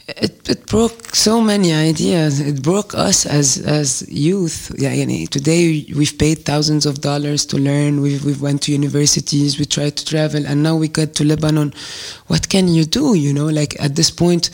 It, 0.08 0.48
it 0.48 0.66
broke 0.66 1.16
so 1.16 1.40
many 1.40 1.72
ideas. 1.72 2.38
It 2.40 2.62
broke 2.62 2.94
us 2.94 3.26
as 3.26 3.58
as 3.58 4.08
youth. 4.08 4.70
Yeah, 4.78 4.94
today 5.26 5.84
we've 5.96 6.16
paid 6.16 6.44
thousands 6.44 6.86
of 6.86 7.00
dollars 7.00 7.44
to 7.46 7.56
learn. 7.58 8.00
We've 8.00 8.24
we 8.24 8.34
went 8.34 8.62
to 8.62 8.72
universities. 8.72 9.58
We 9.58 9.64
tried 9.64 9.96
to 9.96 10.04
travel, 10.04 10.46
and 10.46 10.62
now 10.62 10.76
we 10.76 10.86
get 10.86 11.16
to 11.16 11.24
Lebanon. 11.24 11.74
What 12.28 12.48
can 12.48 12.68
you 12.68 12.84
do? 12.84 13.14
You 13.14 13.32
know, 13.34 13.46
like 13.46 13.74
at 13.80 13.96
this 13.96 14.12
point, 14.12 14.50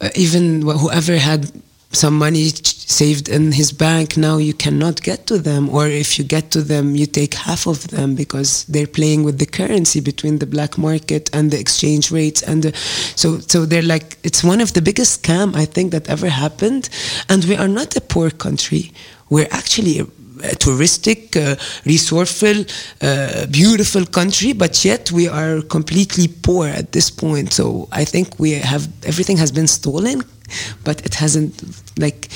uh, 0.00 0.08
even 0.16 0.62
whoever 0.62 1.16
had 1.16 1.52
some 1.92 2.16
money 2.16 2.44
saved 2.44 3.28
in 3.28 3.52
his 3.52 3.72
bank 3.72 4.16
now 4.16 4.36
you 4.36 4.54
cannot 4.54 5.02
get 5.02 5.26
to 5.26 5.38
them. 5.38 5.68
Or 5.68 5.86
if 5.86 6.18
you 6.18 6.24
get 6.24 6.50
to 6.52 6.62
them 6.62 6.94
you 6.94 7.06
take 7.06 7.34
half 7.34 7.66
of 7.66 7.88
them 7.88 8.14
because 8.14 8.64
they're 8.64 8.86
playing 8.86 9.24
with 9.24 9.38
the 9.38 9.46
currency 9.46 10.00
between 10.00 10.38
the 10.38 10.46
black 10.46 10.78
market 10.78 11.30
and 11.32 11.50
the 11.50 11.58
exchange 11.58 12.10
rates 12.10 12.42
and 12.42 12.62
the, 12.62 12.76
so 13.16 13.38
so 13.40 13.66
they're 13.66 13.82
like 13.82 14.18
it's 14.22 14.44
one 14.44 14.60
of 14.60 14.72
the 14.74 14.82
biggest 14.82 15.22
scam 15.22 15.54
i 15.56 15.64
think 15.64 15.90
that 15.92 16.08
ever 16.08 16.28
happened. 16.28 16.88
And 17.28 17.44
we 17.44 17.56
are 17.56 17.68
not 17.68 17.96
a 17.96 18.00
poor 18.00 18.30
country. 18.30 18.92
We're 19.28 19.48
actually 19.50 20.00
a, 20.00 20.06
touristic, 20.58 21.36
uh, 21.36 21.56
resourceful, 21.84 22.64
uh, 23.02 23.46
beautiful 23.46 24.04
country, 24.06 24.52
but 24.52 24.84
yet 24.84 25.10
we 25.10 25.28
are 25.28 25.62
completely 25.62 26.28
poor 26.28 26.68
at 26.68 26.92
this 26.92 27.10
point. 27.10 27.52
So 27.52 27.88
I 27.92 28.04
think 28.04 28.38
we 28.38 28.52
have 28.52 28.88
everything 29.04 29.36
has 29.38 29.52
been 29.52 29.66
stolen 29.66 30.22
but 30.84 31.04
it 31.04 31.14
hasn't 31.14 31.62
like 31.98 32.28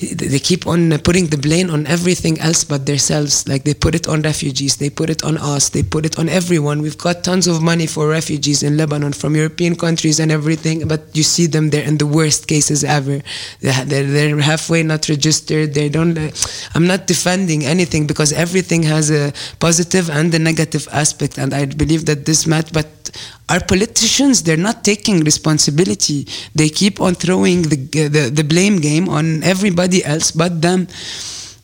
they 0.00 0.40
keep 0.40 0.66
on 0.66 0.98
putting 0.98 1.26
the 1.28 1.36
blame 1.36 1.70
on 1.70 1.86
everything 1.86 2.40
else 2.40 2.64
but 2.64 2.84
themselves. 2.84 3.46
Like 3.46 3.62
they 3.62 3.74
put 3.74 3.94
it 3.94 4.08
on 4.08 4.22
refugees, 4.22 4.76
they 4.76 4.90
put 4.90 5.08
it 5.08 5.22
on 5.22 5.38
us, 5.38 5.68
they 5.68 5.82
put 5.82 6.04
it 6.04 6.18
on 6.18 6.28
everyone. 6.28 6.82
We've 6.82 6.98
got 6.98 7.22
tons 7.22 7.46
of 7.46 7.62
money 7.62 7.86
for 7.86 8.08
refugees 8.08 8.62
in 8.64 8.76
Lebanon 8.76 9.12
from 9.12 9.36
European 9.36 9.76
countries 9.76 10.18
and 10.18 10.32
everything, 10.32 10.88
but 10.88 11.06
you 11.14 11.22
see 11.22 11.46
them 11.46 11.70
there 11.70 11.84
in 11.84 11.98
the 11.98 12.06
worst 12.06 12.48
cases 12.48 12.82
ever. 12.82 13.20
They're, 13.60 13.84
they're 13.84 14.38
halfway 14.40 14.82
not 14.82 15.08
registered. 15.08 15.74
They 15.74 15.88
don't. 15.88 16.18
Uh, 16.18 16.30
I'm 16.74 16.86
not 16.86 17.06
defending 17.06 17.64
anything 17.64 18.06
because 18.06 18.32
everything 18.32 18.82
has 18.82 19.10
a 19.10 19.32
positive 19.60 20.10
and 20.10 20.34
a 20.34 20.38
negative 20.40 20.88
aspect, 20.90 21.38
and 21.38 21.54
I 21.54 21.66
believe 21.66 22.06
that 22.06 22.26
this 22.26 22.46
match. 22.46 22.72
But 22.72 23.03
our 23.48 23.60
politicians, 23.60 24.42
they're 24.42 24.56
not 24.56 24.84
taking 24.84 25.20
responsibility. 25.20 26.26
They 26.54 26.68
keep 26.68 27.00
on 27.00 27.14
throwing 27.14 27.62
the 27.62 27.76
the, 28.08 28.30
the 28.30 28.44
blame 28.44 28.80
game 28.80 29.08
on 29.08 29.42
everybody 29.42 30.04
else 30.04 30.30
but 30.30 30.60
them 30.62 30.86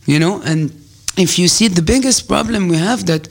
you 0.06 0.18
know 0.18 0.40
and 0.42 0.72
if 1.16 1.38
you 1.38 1.48
see 1.48 1.68
the 1.68 1.82
biggest 1.82 2.28
problem 2.28 2.68
we 2.68 2.76
have 2.76 3.06
that 3.06 3.28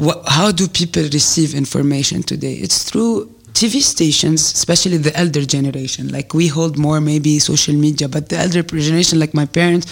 wh- 0.00 0.22
how 0.26 0.50
do 0.52 0.68
people 0.68 1.02
receive 1.02 1.54
information 1.54 2.22
today 2.22 2.54
it's 2.54 2.84
through 2.88 3.34
TV 3.54 3.80
stations, 3.80 4.52
especially 4.52 4.98
the 4.98 5.16
elder 5.18 5.44
generation, 5.44 6.12
like 6.12 6.32
we 6.32 6.46
hold 6.46 6.78
more 6.78 7.00
maybe 7.00 7.40
social 7.40 7.74
media, 7.74 8.08
but 8.08 8.28
the 8.28 8.36
elder 8.36 8.62
generation, 8.62 9.18
like 9.18 9.34
my 9.34 9.46
parents, 9.46 9.86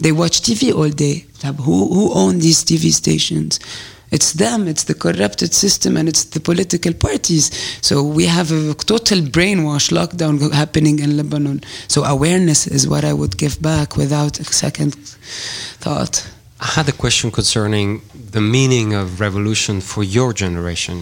they 0.00 0.10
watch 0.10 0.40
TV 0.40 0.74
all 0.74 0.88
day. 0.88 1.24
Who 1.62 1.94
who 1.94 2.12
own 2.12 2.40
these 2.40 2.64
TV 2.64 2.90
stations? 2.92 3.60
It's 4.14 4.32
them, 4.34 4.68
it's 4.68 4.84
the 4.84 4.94
corrupted 4.94 5.52
system, 5.52 5.96
and 5.96 6.08
it's 6.08 6.24
the 6.24 6.38
political 6.38 6.94
parties. 6.94 7.50
So 7.88 7.94
we 8.18 8.26
have 8.26 8.52
a 8.52 8.74
total 8.74 9.18
brainwash 9.36 9.90
lockdown 9.90 10.52
happening 10.52 11.00
in 11.00 11.16
Lebanon. 11.16 11.62
So 11.88 12.04
awareness 12.04 12.68
is 12.68 12.86
what 12.86 13.04
I 13.04 13.12
would 13.12 13.36
give 13.36 13.60
back 13.60 13.96
without 13.96 14.38
a 14.38 14.44
second 14.44 14.94
thought. 15.84 16.14
I 16.60 16.66
had 16.78 16.88
a 16.88 16.92
question 16.92 17.32
concerning 17.32 18.02
the 18.30 18.40
meaning 18.40 18.94
of 18.94 19.20
revolution 19.20 19.80
for 19.80 20.04
your 20.04 20.32
generation. 20.32 20.96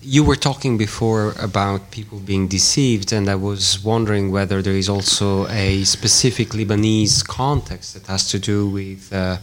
You 0.00 0.22
were 0.22 0.36
talking 0.36 0.78
before 0.78 1.34
about 1.48 1.90
people 1.90 2.20
being 2.20 2.46
deceived, 2.46 3.12
and 3.12 3.28
I 3.28 3.34
was 3.34 3.82
wondering 3.82 4.30
whether 4.30 4.62
there 4.62 4.78
is 4.78 4.88
also 4.88 5.48
a 5.48 5.82
specific 5.82 6.50
Lebanese 6.50 7.26
context 7.26 7.94
that 7.94 8.06
has 8.06 8.30
to 8.30 8.38
do 8.38 8.68
with 8.68 9.12
uh, 9.12 9.38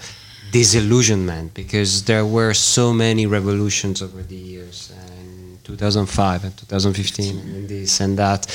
disillusionment 0.52 1.54
because 1.54 2.04
there 2.04 2.26
were 2.26 2.54
so 2.54 2.94
many 2.94 3.26
revolutions 3.26 4.02
over 4.02 4.22
the 4.24 4.36
years 4.36 4.94
and 4.96 5.64
2005 5.64 6.44
and 6.44 6.58
2015 6.58 7.40
and 7.40 7.70
this 7.70 8.00
and 8.00 8.18
that. 8.18 8.48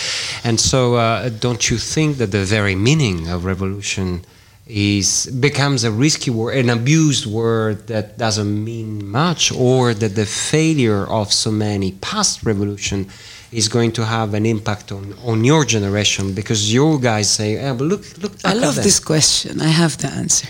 And 0.44 0.58
so 0.58 0.94
uh, 0.94 1.28
don't 1.28 1.70
you 1.70 1.78
think 1.78 2.16
that 2.18 2.30
the 2.32 2.44
very 2.44 2.74
meaning 2.74 3.28
of 3.28 3.44
revolution 3.44 4.24
is 4.66 5.26
becomes 5.26 5.82
a 5.82 5.90
risky 5.90 6.30
word 6.30 6.56
an 6.56 6.70
abused 6.70 7.26
word 7.26 7.88
that 7.88 8.16
doesn't 8.16 8.64
mean 8.64 9.04
much 9.04 9.50
or 9.52 9.92
that 9.92 10.14
the 10.14 10.24
failure 10.24 11.04
of 11.08 11.32
so 11.32 11.50
many 11.50 11.92
past 12.00 12.44
revolution 12.44 13.08
is 13.50 13.68
going 13.68 13.92
to 13.92 14.04
have 14.06 14.32
an 14.34 14.46
impact 14.46 14.92
on, 14.92 15.14
on 15.24 15.44
your 15.44 15.64
generation? 15.64 16.32
Because 16.32 16.72
you 16.72 16.98
guys 16.98 17.30
say 17.30 17.54
yeah, 17.54 17.74
but 17.74 17.84
look 17.84 18.02
look 18.22 18.32
I 18.44 18.54
love 18.54 18.76
this 18.76 18.98
question. 18.98 19.60
I 19.60 19.68
have 19.68 19.98
the 19.98 20.08
answer 20.08 20.48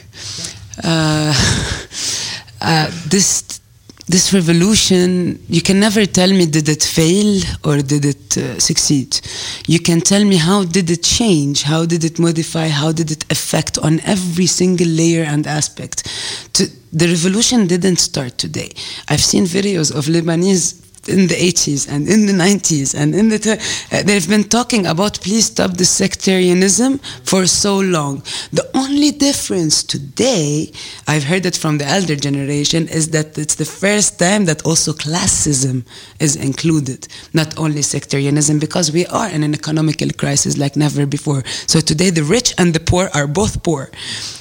this 3.09 3.61
this 4.09 4.35
revolution 4.35 5.39
you 5.49 5.63
can 5.63 5.79
never 5.79 6.05
tell 6.05 6.29
me 6.29 6.45
did 6.45 6.69
it 6.69 6.83
fail 6.83 7.41
or 7.65 7.79
did 7.79 8.05
it 8.05 8.37
uh, 8.37 8.59
succeed. 8.59 9.21
You 9.67 9.79
can 9.79 10.01
tell 10.01 10.25
me 10.25 10.37
how 10.37 10.65
did 10.65 10.91
it 10.91 11.03
change 11.03 11.63
how 11.63 11.87
did 11.87 12.05
it 12.05 12.19
modify 12.19 12.69
how 12.69 12.93
did 12.93 13.11
it 13.11 13.25
affect 13.31 13.79
on 13.79 14.01
every 14.01 14.47
single 14.47 14.89
layer 14.89 15.25
and 15.25 15.47
aspect. 15.47 16.09
To, 16.55 16.69
the 16.93 17.09
revolution 17.09 17.67
didn't 17.67 17.97
start 17.97 18.37
today. 18.37 18.71
I've 19.09 19.23
seen 19.23 19.45
videos 19.45 19.97
of 19.97 20.07
lebanese 20.07 20.82
in 21.09 21.27
the 21.27 21.35
80s 21.35 21.89
and 21.91 22.09
in 22.09 22.27
the 22.27 22.33
90s 22.33 22.95
and 22.95 23.15
in 23.15 23.29
the 23.29 23.61
uh, 23.93 24.03
they've 24.03 24.29
been 24.29 24.45
talking 24.45 24.87
about 24.87 25.21
please 25.21 25.47
stop 25.47 25.77
the 25.77 25.85
sectarianism 25.85 26.99
for 27.25 27.47
so 27.47 27.79
long. 27.79 28.23
The 28.53 28.69
only 28.75 29.11
difference 29.11 29.83
today 29.83 30.73
i've 31.09 31.25
heard 31.25 31.45
it 31.47 31.57
from 31.57 31.79
the 31.79 31.87
elder 31.87 32.17
generation 32.17 32.89
is 32.89 33.11
that 33.11 33.37
it's 33.37 33.57
the 33.57 33.65
first 33.65 34.19
time 34.19 34.45
that 34.45 34.65
also 34.65 34.93
classism 34.93 35.85
is 36.21 36.37
included 36.37 37.09
not 37.33 37.59
only 37.59 37.83
sectarianism 37.83 38.59
because 38.59 38.93
we 38.93 39.07
are 39.07 39.29
in 39.29 39.43
an 39.43 39.55
economical 39.55 40.09
crisis 40.17 40.57
like 40.57 40.77
never 40.77 41.07
before. 41.07 41.43
So 41.67 41.81
today 41.81 42.11
the 42.11 42.23
rich 42.23 42.55
and 42.59 42.75
the 42.75 42.81
poor 42.81 43.11
are 43.15 43.27
both 43.27 43.63
poor. 43.63 43.91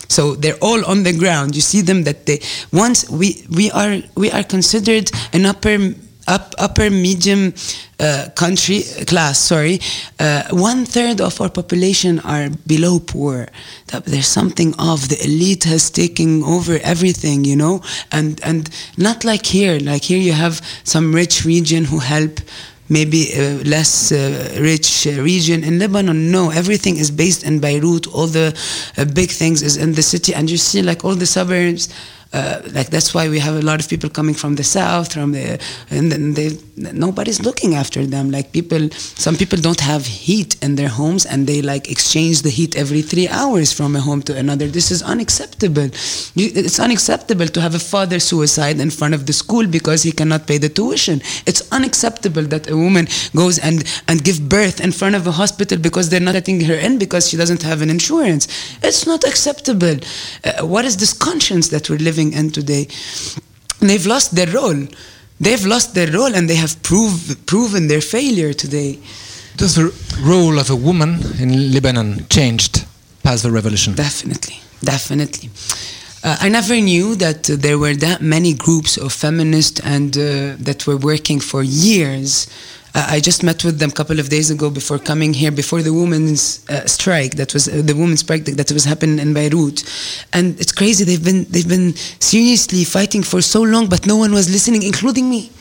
So 0.08 0.36
they're 0.36 0.62
all 0.62 0.86
on 0.86 1.04
the 1.04 1.14
ground. 1.18 1.56
You 1.56 1.62
see 1.62 1.82
them 1.82 2.04
that 2.04 2.26
they 2.26 2.42
once 2.72 3.10
we 3.10 3.46
we 3.50 3.72
are 3.72 3.98
we 4.16 4.32
are 4.32 4.44
considered 4.44 5.10
an 5.34 5.46
upper 5.46 5.94
up, 6.28 6.54
upper 6.58 6.90
medium 6.90 7.54
uh, 8.00 8.28
country 8.36 8.84
class 9.08 9.38
sorry 9.40 9.80
uh, 10.20 10.44
one 10.52 10.86
third 10.86 11.22
of 11.22 11.40
our 11.42 11.50
population 11.50 12.20
are 12.20 12.50
below 12.68 13.00
poor 13.00 13.48
there's 14.06 14.28
something 14.28 14.74
of 14.80 15.10
the 15.10 15.24
elite 15.24 15.66
has 15.66 15.90
taken 15.90 16.44
over 16.44 16.80
everything 16.84 17.44
you 17.44 17.56
know 17.56 17.82
and 18.12 18.40
and 18.44 18.70
not 18.98 19.24
like 19.24 19.46
here 19.46 19.80
like 19.80 20.04
here 20.04 20.20
you 20.20 20.34
have 20.34 20.62
some 20.84 21.14
rich 21.14 21.46
region 21.46 21.86
who 21.86 22.00
help 22.00 22.40
maybe 22.92 23.32
a 23.34 23.64
less 23.64 24.12
uh, 24.12 24.58
rich 24.60 25.08
uh, 25.08 25.22
region. 25.24 25.64
In 25.64 25.80
Lebanon, 25.80 26.30
no, 26.30 26.52
everything 26.52 26.98
is 26.98 27.10
based 27.10 27.44
in 27.44 27.60
Beirut. 27.60 28.06
All 28.08 28.28
the 28.28 28.54
uh, 28.98 29.06
big 29.06 29.32
things 29.32 29.62
is 29.64 29.78
in 29.78 29.94
the 29.94 30.02
city, 30.04 30.34
and 30.34 30.52
you 30.52 30.58
see 30.58 30.82
like 30.84 31.06
all 31.06 31.16
the 31.16 31.26
suburbs 31.26 31.88
uh, 31.90 32.21
like 32.34 32.90
that's 32.90 33.14
why 33.14 33.28
we 33.28 33.40
have 33.40 33.56
a 33.56 33.62
lot 33.62 33.80
of 33.80 33.90
people 33.90 34.10
coming 34.10 34.34
from 34.34 34.56
the 34.56 34.64
south 34.64 35.14
from 35.14 35.34
the 35.34 35.60
and 35.90 36.12
then 36.12 36.34
they 36.34 36.58
nobody's 36.78 37.42
looking 37.42 37.76
after 37.76 38.06
them. 38.06 38.32
Like 38.32 38.52
people 38.52 38.90
some 38.92 39.36
people 39.36 39.60
don't 39.60 39.80
have 39.82 40.06
heat 40.06 40.62
in 40.64 40.76
their 40.76 40.88
homes 40.88 41.26
and 41.26 41.46
they 41.46 41.62
like 41.62 41.92
exchange 41.92 42.42
the 42.42 42.50
heat 42.50 42.76
every 42.78 43.02
three 43.02 43.28
hours 43.28 43.74
from 43.74 43.96
a 43.96 44.00
home 44.00 44.22
to 44.24 44.38
another. 44.38 44.68
This 44.68 44.92
is 44.92 45.04
unacceptable. 45.04 45.90
It's 46.36 46.80
unacceptable 46.80 47.48
to 47.48 47.62
have 47.62 47.76
a 47.76 47.80
father 47.80 48.20
suicide 48.20 48.80
in 48.80 48.90
front 48.92 49.14
of 49.14 49.26
the 49.26 49.34
school 49.34 49.68
because 49.68 50.04
he 50.04 50.12
cannot 50.12 50.48
pay 50.48 50.58
the 50.58 50.70
tuition. 50.70 51.22
It's 51.46 51.62
unacceptable 51.72 52.44
that 52.44 52.70
a 52.70 52.78
woman 52.78 53.08
goes 53.36 53.60
and 53.60 53.84
and 54.08 54.24
give 54.24 54.48
birth 54.48 54.80
in 54.80 54.92
front 54.92 55.16
of 55.16 55.28
a 55.28 55.32
hospital 55.32 55.78
because 55.78 56.10
they're 56.10 56.28
not 56.30 56.36
letting 56.36 56.62
her 56.62 56.76
in 56.76 56.98
because 56.98 57.30
she 57.30 57.36
doesn't 57.36 57.62
have 57.64 57.82
an 57.82 57.90
insurance. 57.90 58.48
It's 58.82 59.06
not 59.06 59.24
acceptable. 59.26 59.98
Uh, 60.44 60.66
what 60.66 60.86
is 60.86 60.98
this 60.98 61.14
conscience 61.14 61.70
that 61.70 61.90
we're 61.90 61.98
living 61.98 62.21
living 62.22 62.38
in 62.40 62.52
today. 62.52 62.88
They've 63.80 64.06
lost 64.06 64.36
their 64.36 64.48
role. 64.48 64.88
They've 65.40 65.66
lost 65.66 65.94
their 65.94 66.12
role 66.12 66.36
and 66.36 66.48
they 66.48 66.56
have 66.56 66.82
prove, 66.84 67.36
proven 67.46 67.88
their 67.88 68.02
failure 68.02 68.54
today. 68.54 69.00
Does 69.58 69.76
the 69.76 69.92
role 70.24 70.60
of 70.60 70.70
a 70.70 70.76
woman 70.76 71.20
in 71.40 71.74
Lebanon 71.74 72.26
changed 72.30 72.86
past 73.24 73.44
the 73.44 73.52
revolution? 73.52 73.96
Definitely, 73.96 74.58
definitely. 74.84 75.50
Uh, 76.24 76.38
I 76.40 76.50
never 76.50 76.76
knew 76.76 77.16
that 77.16 77.50
uh, 77.50 77.56
there 77.58 77.80
were 77.80 77.96
that 77.96 78.22
many 78.22 78.54
groups 78.54 78.98
of 78.98 79.12
feminists 79.12 79.82
and 79.84 80.16
uh, 80.16 80.56
that 80.64 80.86
were 80.86 80.98
working 80.98 81.42
for 81.42 81.64
years 81.64 82.48
I 82.94 83.22
just 83.22 83.42
met 83.44 83.64
with 83.64 83.80
them 83.80 83.90
a 83.90 83.94
couple 83.94 84.20
of 84.20 84.28
days 84.30 84.52
ago 84.52 84.70
before 84.70 85.00
coming 85.00 85.34
here, 85.34 85.52
before 85.52 85.82
the 85.82 85.94
women's 85.94 86.68
uh, 86.70 86.86
strike 86.88 87.36
that 87.36 87.54
was 87.54 87.70
uh, 87.70 87.82
the 87.84 87.94
women's 87.94 88.20
strike 88.20 88.44
that, 88.46 88.58
that 88.58 88.72
was 88.72 88.84
happening 88.84 89.20
in 89.20 89.34
Beirut, 89.34 89.84
and 90.34 90.60
it's 90.60 90.74
crazy. 90.74 91.06
They've 91.06 91.24
been 91.24 91.46
they've 91.46 91.68
been 91.68 91.96
seriously 92.20 92.84
fighting 92.84 93.24
for 93.24 93.42
so 93.42 93.62
long, 93.62 93.88
but 93.88 94.06
no 94.06 94.18
one 94.18 94.34
was 94.34 94.50
listening, 94.50 94.84
including 94.84 95.30
me. 95.30 95.52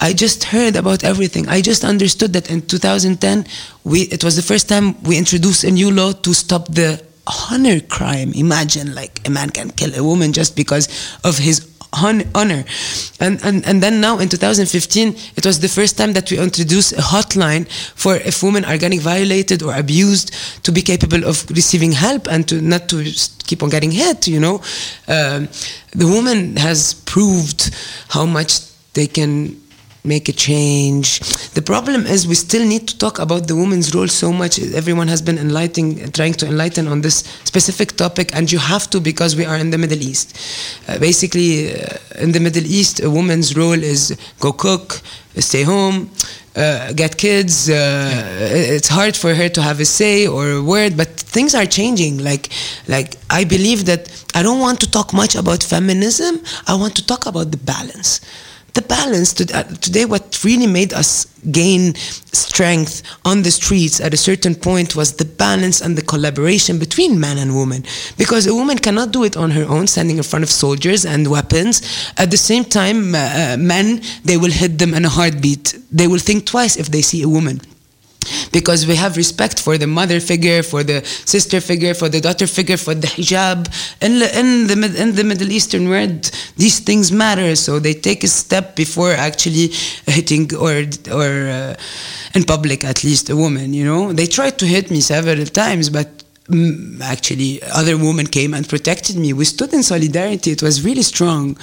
I 0.00 0.12
just 0.12 0.44
heard 0.44 0.76
about 0.76 1.04
everything. 1.04 1.48
I 1.48 1.60
just 1.60 1.84
understood 1.84 2.32
that 2.32 2.50
in 2.50 2.62
2010, 2.62 3.46
we 3.84 4.02
it 4.02 4.24
was 4.24 4.34
the 4.34 4.42
first 4.42 4.68
time 4.68 5.00
we 5.02 5.16
introduced 5.16 5.62
a 5.62 5.70
new 5.70 5.90
law 5.90 6.12
to 6.12 6.34
stop 6.34 6.66
the 6.68 7.04
honor 7.50 7.80
crime. 7.80 8.32
Imagine 8.34 8.94
like 8.94 9.20
a 9.26 9.30
man 9.30 9.50
can 9.50 9.70
kill 9.70 9.94
a 9.94 10.02
woman 10.02 10.32
just 10.32 10.56
because 10.56 10.88
of 11.24 11.38
his 11.38 11.68
honor. 11.92 12.64
And, 13.20 13.42
and, 13.44 13.66
and 13.66 13.82
then 13.82 14.00
now 14.00 14.18
in 14.18 14.28
2015, 14.28 15.16
it 15.36 15.46
was 15.46 15.60
the 15.60 15.68
first 15.68 15.96
time 15.96 16.12
that 16.12 16.30
we 16.30 16.38
introduced 16.38 16.92
a 16.92 16.96
hotline 16.96 17.68
for 17.94 18.16
if 18.16 18.42
women 18.42 18.64
are 18.64 18.78
getting 18.78 19.00
violated 19.00 19.62
or 19.62 19.74
abused 19.74 20.34
to 20.64 20.72
be 20.72 20.82
capable 20.82 21.24
of 21.24 21.48
receiving 21.50 21.92
help 21.92 22.28
and 22.30 22.46
to 22.48 22.60
not 22.60 22.88
to 22.90 23.04
keep 23.46 23.62
on 23.62 23.70
getting 23.70 23.90
hit, 23.90 24.28
you 24.28 24.40
know. 24.40 24.56
Um, 25.06 25.48
the 25.92 26.06
woman 26.06 26.56
has 26.56 26.94
proved 26.94 27.74
how 28.08 28.26
much 28.26 28.60
they 28.92 29.06
can 29.06 29.60
make 30.04 30.28
a 30.28 30.32
change. 30.32 31.20
The 31.54 31.62
problem 31.62 32.06
is 32.06 32.26
we 32.26 32.34
still 32.34 32.66
need 32.66 32.88
to 32.88 32.98
talk 32.98 33.18
about 33.18 33.48
the 33.48 33.56
woman's 33.56 33.94
role 33.94 34.08
so 34.08 34.32
much. 34.32 34.58
Everyone 34.58 35.08
has 35.08 35.22
been 35.22 35.38
enlightening, 35.38 36.10
trying 36.12 36.34
to 36.34 36.46
enlighten 36.46 36.86
on 36.88 37.00
this 37.02 37.16
specific 37.44 37.96
topic, 37.96 38.34
and 38.34 38.50
you 38.50 38.58
have 38.58 38.88
to 38.90 39.00
because 39.00 39.36
we 39.36 39.44
are 39.44 39.56
in 39.56 39.70
the 39.70 39.78
Middle 39.78 40.02
East. 40.02 40.36
Uh, 40.88 40.98
basically, 40.98 41.74
uh, 41.74 41.96
in 42.18 42.32
the 42.32 42.40
Middle 42.40 42.64
East, 42.64 43.00
a 43.02 43.10
woman's 43.10 43.56
role 43.56 43.82
is 43.82 44.16
go 44.40 44.52
cook, 44.52 45.00
stay 45.36 45.62
home. 45.62 46.10
Uh, 46.56 46.92
get 46.92 47.16
kids. 47.16 47.70
Uh. 47.70 48.10
It's 48.76 48.88
hard 48.88 49.14
for 49.16 49.32
her 49.32 49.48
to 49.48 49.62
have 49.62 49.78
a 49.78 49.84
say 49.84 50.26
or 50.26 50.50
a 50.50 50.62
word, 50.62 50.96
but 50.96 51.06
things 51.06 51.54
are 51.54 51.66
changing. 51.66 52.18
Like, 52.18 52.48
like 52.88 53.14
I 53.30 53.44
believe 53.44 53.84
that 53.84 54.10
I 54.34 54.42
don't 54.42 54.58
want 54.58 54.80
to 54.80 54.90
talk 54.90 55.12
much 55.12 55.36
about 55.36 55.62
feminism. 55.62 56.42
I 56.66 56.74
want 56.74 56.96
to 56.96 57.06
talk 57.06 57.26
about 57.26 57.52
the 57.52 57.58
balance 57.58 58.20
the 58.78 58.86
balance 58.86 59.30
uh, 59.40 59.62
today 59.80 60.04
what 60.04 60.24
really 60.44 60.66
made 60.66 60.92
us 60.92 61.26
gain 61.50 61.94
strength 62.46 63.02
on 63.24 63.42
the 63.42 63.50
streets 63.50 64.00
at 64.00 64.14
a 64.14 64.16
certain 64.16 64.54
point 64.54 64.94
was 64.94 65.08
the 65.16 65.24
balance 65.24 65.80
and 65.80 65.96
the 65.98 66.02
collaboration 66.12 66.78
between 66.78 67.18
man 67.18 67.38
and 67.38 67.54
woman. 67.54 67.82
Because 68.16 68.46
a 68.46 68.54
woman 68.54 68.78
cannot 68.78 69.10
do 69.10 69.24
it 69.24 69.36
on 69.36 69.50
her 69.50 69.64
own 69.64 69.86
standing 69.88 70.18
in 70.18 70.22
front 70.22 70.44
of 70.44 70.50
soldiers 70.50 71.04
and 71.04 71.26
weapons. 71.26 71.74
At 72.16 72.30
the 72.30 72.36
same 72.50 72.64
time 72.64 73.14
uh, 73.14 73.18
uh 73.18 73.56
men 73.74 73.86
they 74.28 74.36
will 74.36 74.54
hit 74.62 74.78
them 74.78 74.94
in 74.94 75.04
a 75.04 75.12
heartbeat. 75.18 75.64
They 75.90 76.06
will 76.06 76.22
think 76.28 76.46
twice 76.46 76.74
if 76.76 76.86
they 76.94 77.02
see 77.02 77.22
a 77.22 77.28
woman 77.36 77.60
because 78.52 78.86
we 78.86 78.96
have 78.96 79.16
respect 79.16 79.60
for 79.60 79.78
the 79.78 79.86
mother 79.86 80.20
figure, 80.20 80.62
for 80.62 80.82
the 80.82 81.04
sister 81.04 81.60
figure, 81.60 81.94
for 81.94 82.08
the 82.08 82.20
daughter 82.20 82.46
figure, 82.46 82.76
for 82.76 82.94
the 82.94 83.06
hijab. 83.06 83.68
In 84.00 84.18
the, 84.18 84.38
in 84.38 84.66
the, 84.66 85.02
in 85.02 85.14
the 85.14 85.24
Middle 85.24 85.50
Eastern 85.50 85.88
world, 85.88 86.30
these 86.56 86.80
things 86.80 87.12
matter. 87.12 87.56
So 87.56 87.78
they 87.78 87.94
take 87.94 88.24
a 88.24 88.28
step 88.28 88.76
before 88.76 89.12
actually 89.12 89.68
hitting 90.06 90.54
or 90.54 90.84
or 91.12 91.48
uh, 91.48 91.76
in 92.34 92.44
public 92.44 92.84
at 92.84 93.04
least 93.04 93.30
a 93.30 93.36
woman. 93.36 93.74
You 93.74 93.84
know, 93.84 94.12
they 94.12 94.26
tried 94.26 94.58
to 94.58 94.66
hit 94.66 94.90
me 94.90 95.00
several 95.00 95.44
times, 95.46 95.90
but 95.90 96.08
mm, 96.46 97.00
actually 97.00 97.62
other 97.62 97.96
women 97.96 98.26
came 98.26 98.54
and 98.54 98.68
protected 98.68 99.16
me. 99.16 99.32
We 99.32 99.44
stood 99.44 99.72
in 99.72 99.82
solidarity. 99.82 100.50
It 100.52 100.62
was 100.62 100.84
really 100.84 101.02
strong. 101.02 101.56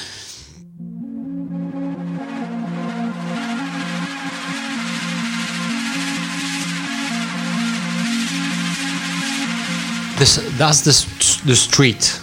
This, 10.17 10.37
does 10.57 10.83
this, 10.83 11.41
the 11.41 11.55
street 11.55 12.19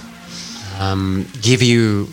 um, 0.79 1.27
give 1.43 1.63
you 1.63 2.09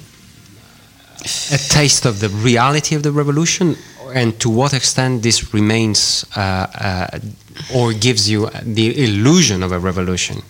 a 1.51 1.57
taste 1.57 2.05
of 2.05 2.19
the 2.19 2.29
reality 2.29 2.95
of 2.95 3.03
the 3.03 3.11
revolution, 3.11 3.75
and 4.13 4.37
to 4.39 4.49
what 4.49 4.73
extent 4.73 5.23
this 5.23 5.53
remains 5.53 6.25
uh, 6.35 6.39
uh, 6.39 7.19
or 7.73 7.93
gives 7.93 8.29
you 8.29 8.49
the 8.63 9.03
illusion 9.05 9.63
of 9.63 9.71
a 9.71 9.79
revolution? 9.79 10.41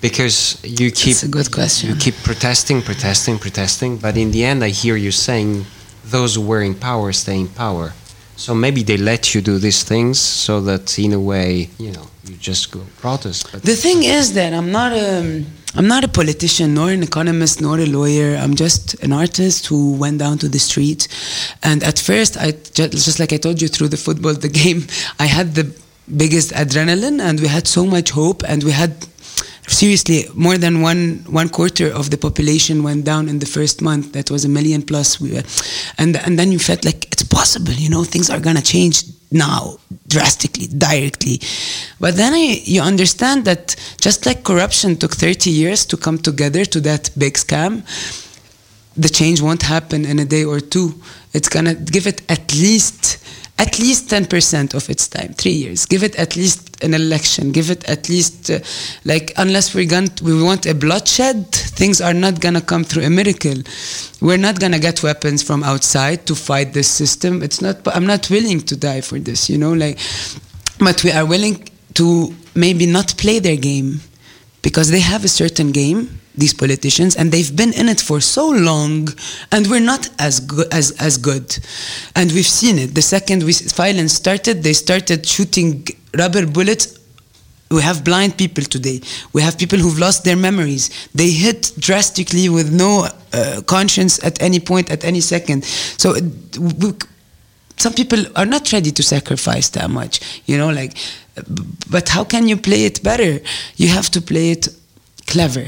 Because 0.00 0.58
you 0.62 0.90
keep 0.90 1.16
That's 1.16 1.22
a 1.24 1.28
good 1.28 1.50
question. 1.50 1.90
You 1.90 1.96
keep 1.96 2.16
protesting, 2.22 2.82
protesting, 2.82 3.38
protesting, 3.38 3.98
but 3.98 4.16
in 4.16 4.30
the 4.30 4.44
end, 4.44 4.62
I 4.62 4.68
hear 4.68 4.96
you 4.96 5.10
saying 5.10 5.64
those 6.04 6.34
who 6.36 6.42
were 6.46 6.62
in 6.62 6.74
power 6.74 7.12
stay 7.12 7.38
in 7.38 7.48
power. 7.48 7.92
So 8.36 8.54
maybe 8.54 8.82
they 8.82 8.96
let 8.96 9.34
you 9.34 9.40
do 9.40 9.58
these 9.58 9.82
things 9.82 10.18
so 10.18 10.60
that 10.62 10.98
in 10.98 11.12
a 11.12 11.20
way, 11.20 11.70
you 11.78 11.92
know, 11.92 12.08
you 12.26 12.36
just 12.36 12.70
go 12.70 12.80
protest. 12.98 13.52
But 13.52 13.62
the 13.62 13.76
thing 13.76 14.02
is 14.02 14.34
that 14.34 14.52
I'm 14.52 14.70
not 14.72 14.92
a, 14.92 15.44
I'm 15.74 15.86
not 15.86 16.04
a 16.04 16.08
politician 16.08 16.74
nor 16.74 16.90
an 16.90 17.02
economist 17.02 17.60
nor 17.60 17.78
a 17.78 17.86
lawyer. 17.86 18.36
I'm 18.36 18.54
just 18.54 18.94
an 19.02 19.12
artist 19.12 19.66
who 19.66 19.94
went 19.94 20.18
down 20.18 20.38
to 20.38 20.48
the 20.48 20.58
street. 20.58 21.08
And 21.62 21.82
at 21.82 21.98
first, 21.98 22.36
I 22.36 22.52
just, 22.52 22.92
just 22.92 23.20
like 23.20 23.32
I 23.32 23.36
told 23.36 23.60
you 23.60 23.68
through 23.68 23.88
the 23.88 23.96
football, 23.96 24.34
the 24.46 24.48
game, 24.48 24.86
I 25.18 25.26
had 25.26 25.54
the 25.54 25.72
biggest 26.16 26.52
adrenaline 26.52 27.20
and 27.20 27.40
we 27.40 27.48
had 27.48 27.66
so 27.66 27.86
much 27.86 28.10
hope 28.10 28.42
and 28.46 28.62
we 28.62 28.72
had 28.72 29.06
seriously 29.66 30.24
more 30.34 30.58
than 30.58 30.82
one 30.82 31.24
one 31.26 31.48
quarter 31.48 31.90
of 31.90 32.10
the 32.10 32.18
population 32.18 32.82
went 32.82 33.04
down 33.04 33.28
in 33.28 33.38
the 33.38 33.46
first 33.46 33.80
month 33.80 34.12
that 34.12 34.30
was 34.30 34.44
a 34.44 34.48
million 34.48 34.82
plus 34.82 35.18
we 35.20 35.32
were, 35.32 35.42
and 35.96 36.16
and 36.18 36.38
then 36.38 36.52
you 36.52 36.58
felt 36.58 36.84
like 36.84 37.10
it's 37.10 37.22
possible 37.22 37.72
you 37.72 37.88
know 37.88 38.04
things 38.04 38.28
are 38.28 38.40
gonna 38.40 38.60
change 38.60 39.04
now 39.34 39.76
drastically 40.08 40.68
directly. 40.68 41.40
But 42.00 42.16
then 42.16 42.32
I, 42.32 42.62
you 42.64 42.80
understand 42.80 43.44
that 43.44 43.76
just 44.00 44.24
like 44.24 44.44
corruption 44.44 44.96
took 44.96 45.14
30 45.14 45.50
years 45.50 45.84
to 45.86 45.96
come 45.96 46.18
together 46.18 46.64
to 46.64 46.80
that 46.80 47.10
big 47.18 47.34
scam 47.34 47.82
the 48.96 49.08
change 49.08 49.42
won't 49.42 49.62
happen 49.62 50.04
in 50.04 50.18
a 50.18 50.24
day 50.24 50.44
or 50.44 50.60
two. 50.60 50.94
It's 51.32 51.48
gonna 51.48 51.74
give 51.74 52.06
it 52.06 52.22
at 52.30 52.54
least 52.54 53.18
at 53.56 53.78
least 53.78 54.10
10% 54.10 54.74
of 54.74 54.90
its 54.90 55.06
time, 55.06 55.32
three 55.34 55.52
years. 55.52 55.86
Give 55.86 56.02
it 56.02 56.16
at 56.16 56.34
least 56.34 56.82
an 56.82 56.92
election. 56.92 57.52
Give 57.52 57.70
it 57.70 57.88
at 57.88 58.08
least, 58.08 58.50
uh, 58.50 58.58
like, 59.04 59.32
unless 59.36 59.74
we're 59.74 59.88
going 59.88 60.08
to, 60.08 60.24
we 60.24 60.42
want 60.42 60.66
a 60.66 60.74
bloodshed, 60.74 61.52
things 61.52 62.00
are 62.00 62.14
not 62.14 62.40
going 62.40 62.54
to 62.54 62.60
come 62.60 62.82
through 62.82 63.04
a 63.04 63.10
miracle. 63.10 63.54
We're 64.20 64.38
not 64.38 64.58
going 64.58 64.72
to 64.72 64.80
get 64.80 65.02
weapons 65.04 65.42
from 65.42 65.62
outside 65.62 66.26
to 66.26 66.34
fight 66.34 66.72
this 66.72 66.88
system. 66.88 67.42
It's 67.42 67.62
not, 67.62 67.76
I'm 67.86 68.06
not 68.06 68.28
willing 68.28 68.60
to 68.62 68.76
die 68.76 69.02
for 69.02 69.20
this, 69.20 69.48
you 69.48 69.58
know, 69.58 69.72
like, 69.72 69.98
but 70.80 71.04
we 71.04 71.12
are 71.12 71.24
willing 71.24 71.68
to 71.94 72.34
maybe 72.56 72.86
not 72.86 73.16
play 73.16 73.38
their 73.38 73.56
game 73.56 74.00
because 74.62 74.90
they 74.90 75.00
have 75.00 75.24
a 75.24 75.28
certain 75.28 75.70
game 75.70 76.20
these 76.36 76.52
politicians 76.52 77.16
and 77.16 77.30
they've 77.30 77.54
been 77.54 77.72
in 77.72 77.88
it 77.88 78.00
for 78.00 78.20
so 78.20 78.48
long 78.48 79.08
and 79.52 79.66
we're 79.68 79.80
not 79.80 80.08
as 80.18 80.40
good 80.40 80.72
as, 80.72 80.90
as 81.00 81.16
good. 81.16 81.56
And 82.16 82.32
we've 82.32 82.46
seen 82.46 82.78
it. 82.78 82.94
The 82.94 83.02
second 83.02 83.42
we, 83.44 83.52
violence 83.52 84.14
started 84.14 84.62
they 84.62 84.72
started 84.72 85.26
shooting 85.26 85.86
rubber 86.18 86.46
bullets. 86.46 86.98
We 87.70 87.82
have 87.82 88.04
blind 88.04 88.36
people 88.36 88.64
today. 88.64 89.00
We 89.32 89.42
have 89.42 89.58
people 89.58 89.78
who've 89.78 89.98
lost 89.98 90.24
their 90.24 90.36
memories. 90.36 91.08
They 91.14 91.30
hit 91.30 91.72
drastically 91.78 92.48
with 92.48 92.72
no 92.72 93.08
uh, 93.32 93.62
conscience 93.66 94.22
at 94.22 94.40
any 94.42 94.60
point 94.60 94.90
at 94.90 95.04
any 95.04 95.20
second. 95.20 95.64
So 95.64 96.14
we, 96.58 96.92
some 97.76 97.92
people 97.92 98.18
are 98.36 98.46
not 98.46 98.72
ready 98.72 98.90
to 98.92 99.02
sacrifice 99.02 99.70
that 99.70 99.90
much, 99.90 100.42
you 100.46 100.56
know, 100.56 100.70
like, 100.70 100.96
but 101.90 102.08
how 102.08 102.22
can 102.22 102.48
you 102.48 102.56
play 102.56 102.84
it 102.84 103.02
better? 103.02 103.40
You 103.76 103.88
have 103.88 104.10
to 104.10 104.20
play 104.20 104.52
it 104.52 104.68
clever. 105.34 105.66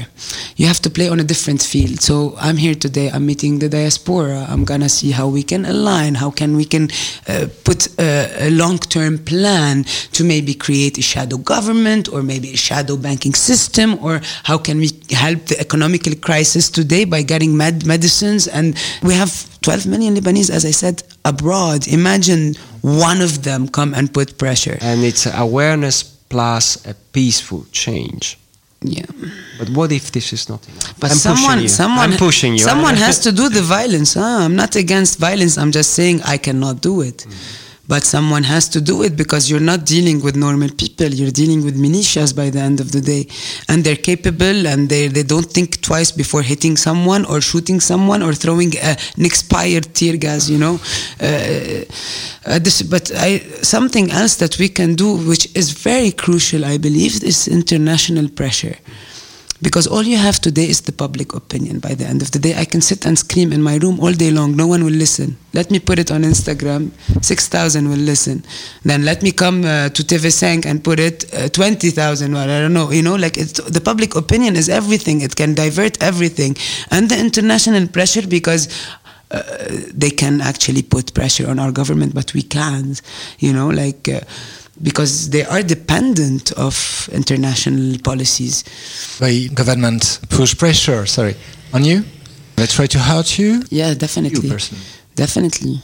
You 0.55 0.65
have 0.67 0.79
to 0.85 0.89
play 0.89 1.09
on 1.09 1.19
a 1.19 1.23
different 1.33 1.61
field. 1.61 1.97
So 2.09 2.15
I'm 2.39 2.57
here 2.65 2.75
today. 2.85 3.07
I'm 3.13 3.25
meeting 3.31 3.59
the 3.59 3.69
diaspora. 3.69 4.45
I'm 4.51 4.63
gonna 4.71 4.87
see 4.99 5.11
how 5.19 5.27
we 5.37 5.43
can 5.51 5.65
align. 5.65 6.15
How 6.23 6.31
can 6.39 6.55
we 6.55 6.65
can 6.73 6.85
uh, 7.27 7.47
put 7.67 7.79
a, 7.99 8.47
a 8.47 8.49
long-term 8.49 9.13
plan 9.31 9.83
to 10.15 10.23
maybe 10.23 10.53
create 10.53 10.97
a 10.97 11.01
shadow 11.01 11.37
government 11.53 12.03
or 12.13 12.23
maybe 12.23 12.47
a 12.53 12.57
shadow 12.69 12.95
banking 13.07 13.35
system, 13.49 13.89
or 14.05 14.21
how 14.49 14.57
can 14.57 14.77
we 14.83 14.89
help 15.25 15.39
the 15.51 15.57
economical 15.59 16.13
crisis 16.27 16.69
today 16.69 17.03
by 17.05 17.21
getting 17.33 17.51
med- 17.57 17.85
medicines? 17.85 18.47
And 18.47 18.67
we 19.03 19.13
have 19.15 19.31
12 19.61 19.85
million 19.85 20.15
Lebanese, 20.15 20.49
as 20.49 20.63
I 20.65 20.71
said, 20.71 21.03
abroad. 21.25 21.87
Imagine 21.87 22.55
one 22.81 23.21
of 23.21 23.43
them 23.43 23.67
come 23.67 23.93
and 23.93 24.13
put 24.13 24.37
pressure. 24.37 24.77
And 24.81 25.03
it's 25.03 25.25
awareness 25.25 26.03
plus 26.03 26.85
a 26.85 26.93
peaceful 27.11 27.65
change. 27.71 28.37
Yeah. 28.91 29.05
But 29.59 29.69
what 29.69 29.91
if 29.91 30.11
this 30.11 30.33
is 30.33 30.49
not 30.49 30.67
enough? 30.67 30.99
But 30.99 31.11
I'm 31.11 31.17
someone, 31.17 31.67
someone, 31.67 32.11
I'm 32.11 32.17
pushing 32.17 32.53
you. 32.53 32.59
Someone 32.59 32.95
has 33.07 33.19
to 33.19 33.31
do 33.31 33.49
the 33.49 33.61
violence. 33.61 34.13
Huh? 34.13 34.45
I'm 34.45 34.55
not 34.55 34.75
against 34.75 35.19
violence. 35.19 35.57
I'm 35.57 35.71
just 35.71 35.93
saying 35.93 36.21
I 36.23 36.37
cannot 36.37 36.81
do 36.81 37.01
it. 37.01 37.25
Mm. 37.27 37.66
But 37.87 38.03
someone 38.03 38.43
has 38.43 38.67
to 38.69 38.81
do 38.81 39.03
it 39.03 39.15
because 39.15 39.49
you're 39.49 39.67
not 39.71 39.85
dealing 39.85 40.21
with 40.21 40.35
normal 40.35 40.69
people. 40.69 41.07
You're 41.07 41.31
dealing 41.31 41.63
with 41.63 41.75
militias 41.77 42.35
by 42.35 42.49
the 42.49 42.59
end 42.59 42.79
of 42.79 42.91
the 42.91 43.01
day, 43.01 43.27
and 43.69 43.83
they're 43.83 44.03
capable 44.11 44.67
and 44.67 44.89
they 44.89 45.07
they 45.07 45.23
don't 45.23 45.49
think 45.57 45.81
twice 45.81 46.11
before 46.11 46.41
hitting 46.41 46.75
someone 46.77 47.25
or 47.25 47.39
shooting 47.41 47.79
someone 47.79 48.21
or 48.21 48.33
throwing 48.33 48.77
an 48.77 48.97
expired 49.31 49.93
tear 49.93 50.17
gas. 50.17 50.49
You 50.49 50.57
know. 50.57 50.79
Uh, 51.21 51.85
uh, 52.45 52.59
this, 52.59 52.81
but 52.81 53.11
I, 53.15 53.39
something 53.61 54.09
else 54.11 54.35
that 54.37 54.57
we 54.57 54.69
can 54.69 54.95
do, 54.95 55.17
which 55.27 55.53
is 55.53 55.71
very 55.71 56.11
crucial, 56.11 56.63
I 56.63 56.77
believe, 56.77 57.21
is 57.23 57.47
international 57.47 58.29
pressure 58.29 58.77
because 59.61 59.87
all 59.87 60.03
you 60.03 60.17
have 60.17 60.39
today 60.39 60.69
is 60.69 60.81
the 60.81 60.91
public 60.91 61.33
opinion 61.33 61.79
by 61.79 61.95
the 61.95 62.05
end 62.05 62.21
of 62.21 62.31
the 62.31 62.39
day. 62.39 62.53
I 62.55 62.65
can 62.65 62.81
sit 62.81 63.05
and 63.05 63.17
scream 63.17 63.51
in 63.51 63.61
my 63.61 63.77
room 63.77 63.99
all 63.99 64.11
day 64.13 64.29
long. 64.29 64.55
No 64.55 64.67
one 64.67 64.83
will 64.83 64.93
listen. 64.93 65.35
Let 65.53 65.71
me 65.71 65.79
put 65.79 65.97
it 65.97 66.11
on 66.11 66.21
instagram. 66.21 66.91
6000 67.23 67.89
will 67.89 67.97
listen. 67.97 68.43
Then 68.83 69.03
let 69.03 69.23
me 69.23 69.31
come 69.31 69.65
uh, 69.65 69.89
to 69.89 70.03
tv5 70.03 70.65
and 70.65 70.83
put 70.83 70.99
it 70.99 71.33
uh, 71.33 71.49
20000 71.49 72.33
well, 72.33 72.43
i 72.43 72.59
don't 72.59 72.73
know. 72.73 72.91
You 72.91 73.01
know 73.01 73.15
like 73.15 73.33
the 73.33 73.81
public 73.83 74.15
opinion 74.15 74.55
is 74.55 74.69
everything. 74.69 75.21
It 75.21 75.35
can 75.35 75.55
divert 75.55 76.01
everything. 76.03 76.55
And 76.91 77.09
the 77.09 77.19
international 77.19 77.87
pressure 77.87 78.27
because 78.27 78.67
uh, 79.31 79.41
they 79.93 80.09
can 80.09 80.39
actually 80.39 80.83
put 80.83 81.13
pressure 81.13 81.49
on 81.49 81.59
our 81.59 81.71
government 81.71 82.13
but 82.13 82.33
we 82.35 82.43
can't. 82.43 83.01
You 83.39 83.53
know 83.53 83.69
like 83.69 84.07
uh, 84.07 84.21
because 84.81 85.29
they 85.29 85.43
are 85.45 85.63
dependent 85.63 86.51
of 86.53 87.09
international 87.11 87.97
policies. 88.03 88.63
By 89.19 89.47
government 89.53 90.19
push 90.29 90.57
pressure, 90.57 91.05
sorry, 91.05 91.35
on 91.73 91.83
you? 91.83 92.03
They 92.55 92.65
try 92.65 92.87
to 92.87 92.99
hurt 92.99 93.37
you? 93.37 93.63
Yeah, 93.69 93.93
definitely. 93.93 94.41
You 94.47 94.53
personally? 94.53 94.83
Definitely. 95.15 95.81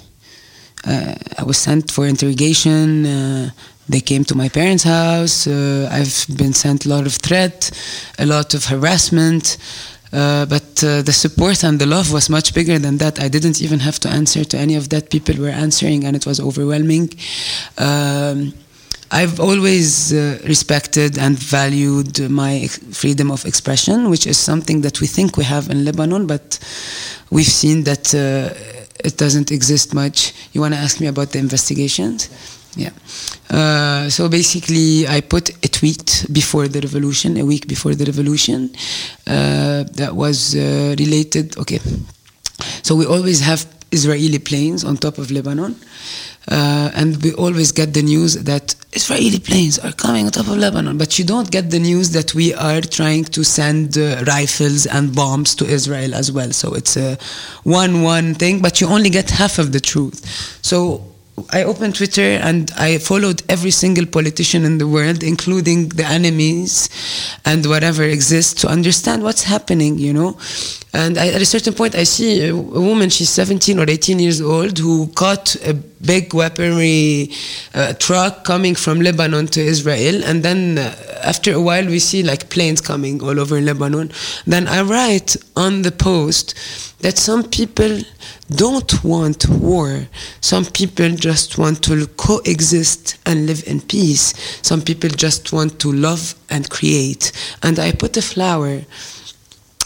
Uh, 0.85 1.15
I 1.37 1.43
was 1.43 1.57
sent 1.57 1.91
for 1.91 2.05
interrogation. 2.05 3.05
Uh, 3.05 3.49
they 3.87 4.01
came 4.01 4.23
to 4.25 4.35
my 4.35 4.49
parents' 4.49 4.83
house. 4.83 5.47
Uh, 5.47 5.87
I've 5.91 6.25
been 6.37 6.53
sent 6.53 6.85
a 6.85 6.89
lot 6.89 7.05
of 7.05 7.13
threat, 7.15 7.71
a 8.17 8.25
lot 8.25 8.53
of 8.53 8.65
harassment. 8.65 9.57
Uh, 10.11 10.45
but 10.45 10.83
uh, 10.83 11.01
the 11.01 11.11
support 11.11 11.63
and 11.63 11.79
the 11.79 11.87
love 11.87 12.13
was 12.13 12.29
much 12.29 12.53
bigger 12.53 12.77
than 12.77 12.97
that. 12.97 13.19
I 13.19 13.27
didn't 13.27 13.61
even 13.61 13.79
have 13.79 13.99
to 14.01 14.09
answer 14.09 14.43
to 14.43 14.57
any 14.57 14.75
of 14.75 14.89
that. 14.89 15.09
People 15.09 15.35
were 15.37 15.49
answering, 15.49 16.05
and 16.05 16.15
it 16.15 16.25
was 16.25 16.39
overwhelming. 16.39 17.09
Um, 17.77 18.53
I've 19.13 19.39
always 19.39 20.11
uh, 20.11 20.39
respected 20.43 21.19
and 21.19 21.37
valued 21.37 22.31
my 22.31 22.65
freedom 22.67 23.29
of 23.29 23.45
expression, 23.45 24.09
which 24.09 24.25
is 24.25 24.39
something 24.39 24.81
that 24.81 25.01
we 25.01 25.07
think 25.07 25.37
we 25.37 25.43
have 25.43 25.69
in 25.69 25.85
Lebanon, 25.85 26.25
but 26.25 26.57
we've 27.29 27.45
seen 27.45 27.83
that 27.83 28.15
uh, 28.15 28.49
it 29.05 29.17
doesn't 29.17 29.51
exist 29.51 29.93
much. 29.93 30.33
You 30.53 30.61
want 30.61 30.73
to 30.73 30.79
ask 30.79 30.99
me 30.99 31.05
about 31.05 31.29
the 31.29 31.37
investigations? 31.37 32.29
Yeah. 32.75 32.89
Uh, 33.51 34.09
so 34.09 34.29
basically, 34.29 35.07
I 35.07 35.21
put 35.21 35.51
a 35.63 35.69
tweet 35.69 36.25
before 36.31 36.67
the 36.67 36.81
revolution, 36.81 37.37
a 37.37 37.45
week 37.45 37.67
before 37.67 37.93
the 37.93 38.05
revolution, 38.05 38.71
uh, 39.27 39.83
that 39.93 40.11
was 40.15 40.55
uh, 40.55 40.95
related. 40.97 41.55
Okay. 41.59 41.79
So 42.81 42.95
we 42.95 43.05
always 43.05 43.41
have 43.41 43.67
Israeli 43.93 44.39
planes 44.39 44.83
on 44.83 44.97
top 44.97 45.17
of 45.17 45.31
Lebanon. 45.31 45.75
Uh, 46.51 46.91
and 46.93 47.23
we 47.23 47.31
always 47.33 47.71
get 47.71 47.93
the 47.93 48.01
news 48.01 48.43
that 48.43 48.75
Israeli 48.91 49.39
planes 49.39 49.79
are 49.79 49.93
coming 49.93 50.25
on 50.25 50.31
top 50.31 50.47
of 50.47 50.57
Lebanon, 50.57 50.97
but 50.97 51.17
you 51.17 51.23
don't 51.23 51.49
get 51.49 51.69
the 51.69 51.79
news 51.79 52.11
that 52.11 52.35
we 52.35 52.53
are 52.53 52.81
trying 52.81 53.23
to 53.23 53.45
send 53.45 53.97
uh, 53.97 54.23
rifles 54.27 54.85
and 54.85 55.15
bombs 55.15 55.55
to 55.55 55.65
Israel 55.65 56.13
as 56.13 56.33
well. 56.33 56.51
So 56.51 56.73
it's 56.73 56.97
a 56.97 57.17
one-one 57.63 58.35
thing, 58.35 58.61
but 58.61 58.81
you 58.81 58.87
only 58.87 59.09
get 59.09 59.29
half 59.29 59.57
of 59.57 59.71
the 59.71 59.79
truth. 59.79 60.25
So 60.61 61.12
I 61.49 61.63
opened 61.63 61.95
Twitter 61.95 62.21
and 62.21 62.71
I 62.77 62.99
followed 62.99 63.41
every 63.49 63.71
single 63.71 64.05
politician 64.05 64.65
in 64.65 64.77
the 64.77 64.87
world, 64.87 65.23
including 65.23 65.89
the 65.89 66.05
enemies 66.05 66.89
and 67.43 67.65
whatever 67.65 68.03
exists, 68.03 68.61
to 68.61 68.67
understand 68.67 69.23
what's 69.23 69.43
happening, 69.43 69.97
you 69.97 70.13
know. 70.13 70.37
And 70.93 71.17
I, 71.17 71.29
at 71.29 71.41
a 71.41 71.45
certain 71.45 71.73
point, 71.73 71.95
I 71.95 72.03
see 72.03 72.47
a, 72.49 72.55
woman, 72.55 73.09
she's 73.09 73.31
17 73.31 73.79
or 73.79 73.89
18 73.89 74.19
years 74.19 74.41
old, 74.41 74.77
who 74.77 75.07
caught 75.07 75.55
a 75.65 75.73
big 75.73 76.35
weaponry 76.35 77.31
uh, 77.73 77.93
truck 77.93 78.43
coming 78.43 78.75
from 78.75 79.01
Lebanon 79.01 79.47
to 79.47 79.61
Israel. 79.61 80.23
And 80.23 80.43
then 80.43 80.77
uh, 80.77 80.95
after 81.23 81.51
a 81.51 81.61
while, 81.61 81.85
we 81.85 81.97
see 81.97 82.21
like 82.21 82.51
planes 82.51 82.79
coming 82.79 83.23
all 83.23 83.39
over 83.39 83.59
Lebanon. 83.59 84.11
Then 84.45 84.67
I 84.67 84.83
write 84.83 85.35
on 85.55 85.81
the 85.81 85.91
post 85.91 86.53
that 87.03 87.17
some 87.17 87.43
people 87.43 87.99
don't 88.49 89.03
want 89.03 89.47
war. 89.49 90.07
Some 90.39 90.65
people 90.65 91.09
just 91.09 91.57
want 91.57 91.83
to 91.83 92.07
coexist 92.07 93.17
and 93.25 93.45
live 93.45 93.63
in 93.67 93.81
peace. 93.81 94.33
Some 94.61 94.81
people 94.81 95.09
just 95.09 95.51
want 95.51 95.79
to 95.79 95.91
love 95.91 96.35
and 96.49 96.69
create. 96.69 97.33
And 97.61 97.77
I 97.77 97.91
put 97.91 98.15
a 98.15 98.21
flower. 98.21 98.81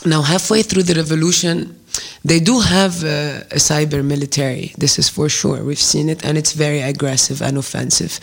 Now, 0.06 0.22
halfway 0.22 0.62
through 0.62 0.84
the 0.84 0.94
revolution, 0.94 1.78
they 2.24 2.40
do 2.40 2.60
have 2.60 3.04
uh, 3.04 3.44
a 3.52 3.60
cyber 3.60 4.04
military. 4.04 4.74
This 4.78 5.00
is 5.00 5.10
for 5.10 5.30
sure. 5.30 5.64
We've 5.64 5.80
seen 5.80 6.10
it, 6.10 6.24
and 6.26 6.38
it's 6.38 6.54
very 6.54 6.82
aggressive 6.82 7.42
and 7.42 7.58
offensive. 7.58 8.20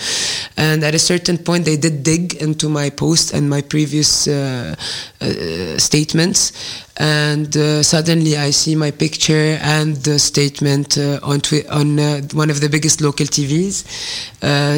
And 0.57 0.85
at 0.85 0.95
a 0.95 0.99
certain 0.99 1.39
point, 1.39 1.65
they 1.65 1.77
did 1.77 2.03
dig 2.03 2.35
into 2.35 2.69
my 2.69 2.91
post 2.91 3.33
and 3.33 3.49
my 3.49 3.63
previous 3.63 4.29
uh, 4.29 4.75
uh, 5.21 5.79
statements. 5.79 6.53
And 6.97 7.57
uh, 7.57 7.83
suddenly, 7.83 8.37
I 8.37 8.51
see 8.51 8.77
my 8.77 8.93
picture 8.93 9.59
and 9.61 9.97
the 9.97 10.19
statement 10.19 10.97
uh, 10.97 11.19
on 11.25 11.41
twi- 11.41 11.67
on 11.69 11.99
uh, 11.99 12.21
one 12.33 12.51
of 12.51 12.61
the 12.61 12.69
biggest 12.69 13.01
local 13.01 13.27
TVs, 13.27 13.83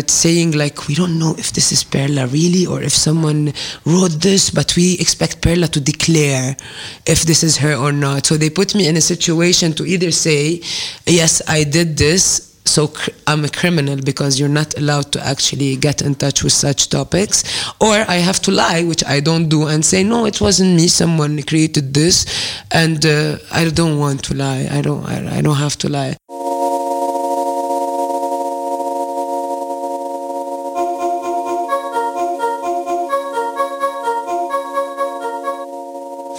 saying 0.09 0.53
like, 0.53 0.89
"We 0.89 0.95
don't 0.95 1.19
know 1.19 1.35
if 1.37 1.53
this 1.53 1.73
is 1.73 1.85
Perla 1.85 2.27
really, 2.29 2.65
or 2.65 2.83
if 2.83 2.93
someone 2.95 3.53
wrote 3.85 4.23
this, 4.23 4.49
but 4.49 4.75
we 4.77 4.95
expect 4.95 5.43
Perla 5.43 5.69
to 5.69 5.81
declare 5.81 6.57
if 7.05 7.25
this 7.25 7.43
is 7.43 7.59
her 7.59 7.75
or 7.75 7.93
not." 7.93 8.25
So 8.25 8.39
they 8.39 8.49
put 8.49 8.75
me 8.75 8.89
in 8.89 8.97
a 8.97 9.03
situation 9.03 9.75
to 9.75 9.85
either 9.85 10.11
say, 10.11 10.63
yes, 11.07 11.43
I 11.47 11.65
did 11.65 11.97
this, 11.99 12.56
so 12.69 12.93
I'm 13.27 13.45
a 13.45 13.49
criminal 13.49 13.97
because 13.97 14.39
you're 14.39 14.49
not 14.49 14.77
allowed 14.77 15.13
to 15.13 15.25
actually 15.25 15.77
get 15.77 16.03
in 16.03 16.15
touch 16.15 16.43
with 16.43 16.53
such 16.53 16.89
topics, 16.89 17.45
or 17.81 17.95
I 18.09 18.17
have 18.17 18.41
to 18.43 18.51
lie, 18.51 18.85
which 18.85 19.05
I 19.05 19.21
don't 19.21 19.49
do, 19.49 19.67
and 19.67 19.85
say, 19.85 20.03
no, 20.03 20.27
it 20.27 20.41
wasn't 20.41 20.77
me, 20.77 20.89
someone 20.89 21.43
created 21.43 21.95
this, 21.95 22.27
and 22.73 23.05
uh, 23.05 23.39
I 23.53 23.69
don't 23.71 23.99
want 23.99 24.25
to 24.25 24.35
lie. 24.35 24.69
I 24.71 24.81
don't, 24.83 25.05
I, 25.07 25.39
I 25.39 25.41
don't 25.41 25.57
have 25.57 25.77
to 25.79 25.89
lie. 25.89 26.17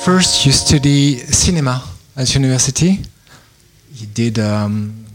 First, 0.05 0.45
you 0.45 0.53
study 0.53 1.17
cinema 1.17 1.83
at 2.15 2.33
university. 2.33 2.99
You 3.93 4.07
did 4.07 4.39
um, 4.39 5.06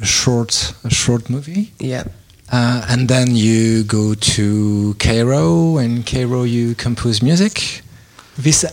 a 0.00 0.06
short, 0.06 0.74
a 0.84 0.90
short 0.90 1.30
movie. 1.30 1.72
Yeah. 1.78 2.04
Uh, 2.50 2.84
and 2.88 3.08
then 3.08 3.34
you 3.34 3.82
go 3.84 4.14
to 4.14 4.94
Cairo, 4.98 5.78
and 5.78 6.06
Cairo 6.06 6.44
you 6.44 6.74
compose 6.74 7.22
music. 7.22 7.82
This 8.38 8.64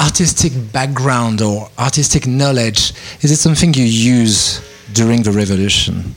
artistic 0.00 0.52
background 0.72 1.40
or 1.40 1.70
artistic 1.78 2.26
knowledge 2.26 2.92
is 3.22 3.30
it 3.30 3.36
something 3.36 3.72
you 3.72 3.84
use 3.84 4.60
during 4.92 5.22
the 5.22 5.32
revolution? 5.32 6.14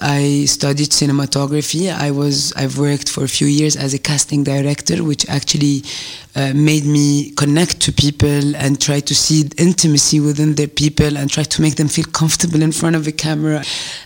I 0.00 0.46
studied 0.46 0.90
cinematography. 0.90 1.92
I 1.92 2.10
was 2.10 2.52
I've 2.54 2.78
worked 2.78 3.08
for 3.08 3.24
a 3.24 3.28
few 3.28 3.46
years 3.46 3.76
as 3.76 3.92
a 3.94 3.98
casting 3.98 4.44
director, 4.44 5.04
which 5.04 5.28
actually 5.28 5.82
uh, 6.34 6.52
made 6.54 6.84
me 6.84 7.32
connect 7.32 7.80
to 7.82 7.92
people 7.92 8.56
and 8.56 8.80
try 8.80 9.00
to 9.00 9.14
see 9.14 9.48
intimacy 9.58 10.20
within 10.20 10.54
their 10.54 10.68
people 10.68 11.16
and 11.16 11.30
try 11.30 11.42
to 11.42 11.62
make 11.62 11.76
them 11.76 11.88
feel 11.88 12.06
comfortable 12.06 12.62
in 12.62 12.72
front 12.72 12.96
of 12.96 13.06
a 13.06 13.12
camera. 13.12 13.62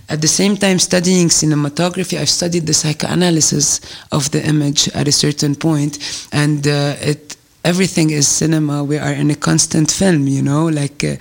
At 0.08 0.20
the 0.20 0.28
same 0.28 0.56
time, 0.56 0.78
studying 0.78 1.28
cinematography, 1.28 2.18
I've 2.18 2.30
studied 2.30 2.66
the 2.66 2.74
psychoanalysis 2.74 3.80
of 4.10 4.30
the 4.32 4.44
image 4.44 4.88
at 4.88 5.06
a 5.06 5.12
certain 5.12 5.54
point, 5.54 6.28
and 6.32 6.66
uh, 6.66 6.96
it 7.00 7.36
everything 7.64 8.10
is 8.10 8.28
cinema. 8.28 8.84
We 8.84 8.98
are 8.98 9.12
in 9.12 9.30
a 9.30 9.34
constant 9.34 9.90
film, 9.90 10.28
you 10.28 10.42
know, 10.42 10.66
like, 10.66 11.02
uh, 11.02 11.16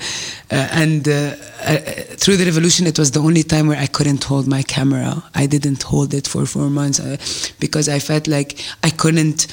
uh, 0.51 0.67
and 0.71 1.07
uh, 1.07 1.35
uh, 1.63 1.77
through 2.17 2.37
the 2.37 2.45
revolution, 2.45 2.85
it 2.85 2.99
was 2.99 3.11
the 3.11 3.21
only 3.21 3.43
time 3.43 3.67
where 3.67 3.79
I 3.79 3.87
couldn't 3.87 4.23
hold 4.25 4.47
my 4.47 4.61
camera. 4.63 5.23
I 5.33 5.47
didn't 5.47 5.83
hold 5.83 6.13
it 6.13 6.27
for 6.27 6.45
four 6.45 6.69
months 6.69 6.99
uh, 6.99 7.17
because 7.59 7.87
I 7.89 7.99
felt 7.99 8.27
like 8.27 8.59
I 8.83 8.89
couldn't. 8.89 9.47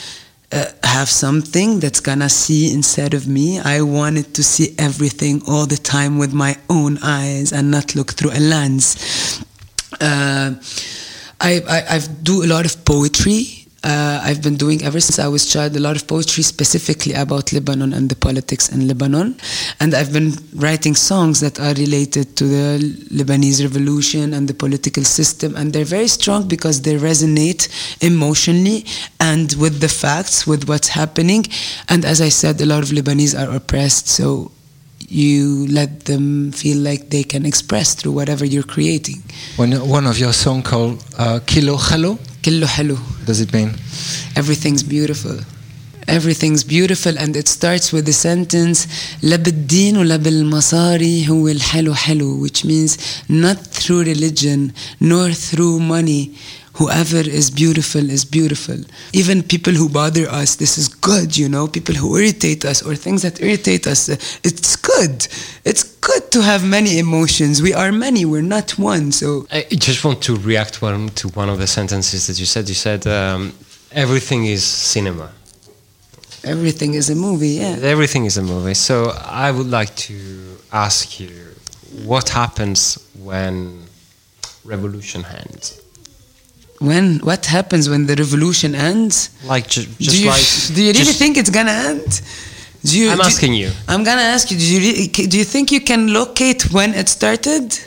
Uh, 0.52 0.64
have 0.82 1.08
something 1.08 1.78
that's 1.78 2.00
gonna 2.00 2.28
see 2.28 2.74
inside 2.74 3.14
of 3.14 3.28
me. 3.28 3.60
I 3.60 3.82
wanted 3.82 4.34
to 4.34 4.42
see 4.42 4.74
everything 4.78 5.40
all 5.46 5.64
the 5.64 5.76
time 5.76 6.18
with 6.18 6.32
my 6.32 6.56
own 6.68 6.98
eyes 7.04 7.52
and 7.52 7.70
not 7.70 7.94
look 7.94 8.14
through 8.14 8.32
a 8.32 8.40
lens. 8.40 9.44
I, 10.00 10.58
I 11.40 11.84
I 11.88 11.98
do 12.24 12.42
a 12.42 12.48
lot 12.48 12.66
of 12.66 12.84
poetry 12.84 13.59
uh, 13.82 14.20
I've 14.22 14.42
been 14.42 14.56
doing 14.56 14.82
ever 14.82 15.00
since 15.00 15.18
I 15.18 15.28
was 15.28 15.50
child 15.50 15.74
a 15.76 15.80
lot 15.80 15.96
of 15.96 16.06
poetry 16.06 16.42
specifically 16.42 17.14
about 17.14 17.52
Lebanon 17.52 17.92
and 17.92 18.08
the 18.08 18.16
politics 18.16 18.68
in 18.68 18.86
Lebanon, 18.86 19.36
and 19.80 19.94
I've 19.94 20.12
been 20.12 20.32
writing 20.54 20.94
songs 20.94 21.40
that 21.40 21.58
are 21.58 21.72
related 21.74 22.36
to 22.36 22.44
the 22.44 22.78
Lebanese 23.10 23.62
revolution 23.62 24.34
and 24.34 24.48
the 24.48 24.54
political 24.54 25.04
system, 25.04 25.56
and 25.56 25.72
they're 25.72 25.84
very 25.84 26.08
strong 26.08 26.46
because 26.46 26.82
they 26.82 26.96
resonate 26.96 27.68
emotionally 28.02 28.84
and 29.18 29.54
with 29.54 29.80
the 29.80 29.88
facts, 29.88 30.46
with 30.46 30.68
what's 30.68 30.88
happening, 30.88 31.46
and 31.88 32.04
as 32.04 32.20
I 32.20 32.28
said, 32.28 32.60
a 32.60 32.66
lot 32.66 32.82
of 32.82 32.90
Lebanese 32.90 33.38
are 33.38 33.54
oppressed, 33.54 34.08
so 34.08 34.50
you 35.08 35.66
let 35.68 36.04
them 36.04 36.52
feel 36.52 36.78
like 36.78 37.10
they 37.10 37.24
can 37.24 37.44
express 37.44 37.94
through 37.94 38.12
whatever 38.12 38.44
you're 38.44 38.62
creating. 38.62 39.22
One, 39.56 39.72
one 39.88 40.06
of 40.06 40.18
your 40.18 40.32
songs 40.32 40.64
called 40.64 41.04
uh, 41.18 41.40
Kilo 41.46 41.76
Hello 41.76 42.18
كله 42.45 42.67
حلو 42.67 42.97
does 43.27 43.39
it 43.39 43.53
mean 43.53 43.69
everything's 44.39 44.83
beautiful 44.83 45.37
everything's 46.07 46.63
beautiful 46.63 47.17
and 47.17 47.35
it 47.35 47.47
starts 47.47 47.91
with 47.93 48.05
the 48.05 48.13
sentence 48.13 48.87
لا 49.21 49.35
بالدين 49.35 49.97
ولا 49.97 50.15
بالمصاري 50.15 51.29
هو 51.29 51.47
الحلو 51.47 51.93
حلو 51.95 52.47
which 52.47 52.65
means 52.65 52.91
not 53.29 53.57
through 53.79 54.03
religion 54.03 54.71
nor 55.01 55.31
through 55.33 55.79
money 55.79 56.29
whoever 56.80 57.20
is 57.40 57.50
beautiful 57.50 58.04
is 58.16 58.24
beautiful. 58.24 58.78
Even 59.12 59.42
people 59.42 59.74
who 59.74 59.86
bother 59.88 60.26
us, 60.40 60.56
this 60.56 60.78
is 60.78 60.88
good, 60.88 61.36
you 61.36 61.46
know. 61.46 61.68
People 61.68 61.94
who 61.94 62.16
irritate 62.16 62.64
us 62.64 62.78
or 62.86 62.94
things 62.94 63.20
that 63.20 63.34
irritate 63.42 63.86
us, 63.86 64.08
it's 64.48 64.76
good. 64.76 65.28
It's 65.70 65.84
good 66.08 66.24
to 66.32 66.40
have 66.42 66.64
many 66.66 66.98
emotions. 66.98 67.60
We 67.60 67.74
are 67.74 67.92
many, 67.92 68.24
we're 68.24 68.50
not 68.56 68.78
one. 68.78 69.12
So 69.12 69.46
I 69.52 69.62
just 69.88 70.04
want 70.06 70.22
to 70.22 70.36
react 70.36 70.80
one, 70.80 71.10
to 71.20 71.28
one 71.40 71.50
of 71.50 71.58
the 71.58 71.66
sentences 71.66 72.26
that 72.28 72.40
you 72.40 72.46
said. 72.46 72.66
You 72.66 72.74
said 72.74 73.06
um, 73.06 73.52
everything 73.92 74.46
is 74.46 74.64
cinema. 74.64 75.30
Everything 76.42 76.94
is 76.94 77.10
a 77.10 77.14
movie, 77.14 77.56
yeah. 77.62 77.76
Everything 77.82 78.24
is 78.24 78.38
a 78.38 78.42
movie. 78.42 78.72
So 78.72 79.10
I 79.26 79.50
would 79.50 79.70
like 79.78 79.94
to 80.08 80.16
ask 80.72 81.20
you 81.20 81.28
what 82.06 82.30
happens 82.30 82.98
when 83.22 83.84
revolution 84.64 85.24
ends? 85.26 85.79
When 86.80 87.18
what 87.20 87.46
happens 87.46 87.88
when 87.88 88.06
the 88.06 88.16
revolution 88.16 88.74
ends? 88.74 89.30
Like 89.44 89.68
ju- 89.68 89.86
just 89.98 90.10
do 90.16 90.22
you, 90.22 90.28
like 90.30 90.74
do 90.74 90.82
you 90.82 90.92
really 90.92 91.12
think 91.12 91.36
it's 91.36 91.50
gonna 91.50 91.76
end? 91.92 92.20
Do 92.82 92.98
you, 92.98 93.10
I'm 93.10 93.18
do- 93.18 93.24
asking 93.24 93.54
you. 93.54 93.70
I'm 93.86 94.02
gonna 94.04 94.22
ask 94.34 94.50
you. 94.50 94.58
Do 94.58 94.64
you 94.74 94.80
really, 94.80 95.06
do 95.08 95.36
you 95.38 95.44
think 95.44 95.70
you 95.70 95.82
can 95.82 96.12
locate 96.12 96.72
when 96.72 96.94
it 96.94 97.08
started? 97.08 97.78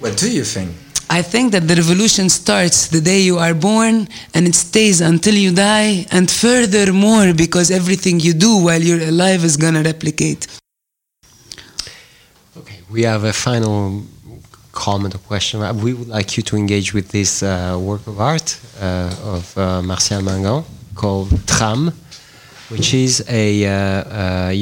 what 0.00 0.16
do 0.16 0.30
you 0.30 0.44
think 0.44 0.70
I 1.10 1.22
think 1.22 1.52
that 1.52 1.66
the 1.66 1.74
revolution 1.74 2.28
starts 2.28 2.86
the 2.88 3.00
day 3.00 3.20
you 3.20 3.38
are 3.38 3.54
born 3.54 4.06
and 4.34 4.46
it 4.46 4.54
stays 4.54 5.00
until 5.00 5.34
you 5.34 5.54
die, 5.54 6.04
and 6.12 6.30
furthermore, 6.30 7.32
because 7.32 7.70
everything 7.70 8.20
you 8.20 8.34
do 8.34 8.62
while 8.62 8.82
you're 8.82 9.08
alive 9.08 9.42
is 9.42 9.56
gonna 9.56 9.82
replicate. 9.82 10.46
Okay, 12.58 12.80
we 12.90 13.02
have 13.04 13.24
a 13.24 13.32
final 13.32 14.02
comment 14.78 15.14
or 15.14 15.18
question. 15.32 15.60
Uh, 15.62 15.72
We 15.84 15.92
would 15.98 16.08
like 16.08 16.36
you 16.36 16.42
to 16.50 16.56
engage 16.56 16.88
with 16.94 17.08
this 17.08 17.42
uh, 17.42 17.76
work 17.90 18.06
of 18.06 18.20
art 18.20 18.48
uh, 18.80 19.34
of 19.34 19.44
uh, 19.58 19.82
Martial 19.82 20.22
Mingam 20.22 20.64
called 20.94 21.30
Trame, 21.46 21.92
which 22.72 22.94
is 22.94 23.24
a, 23.28 23.48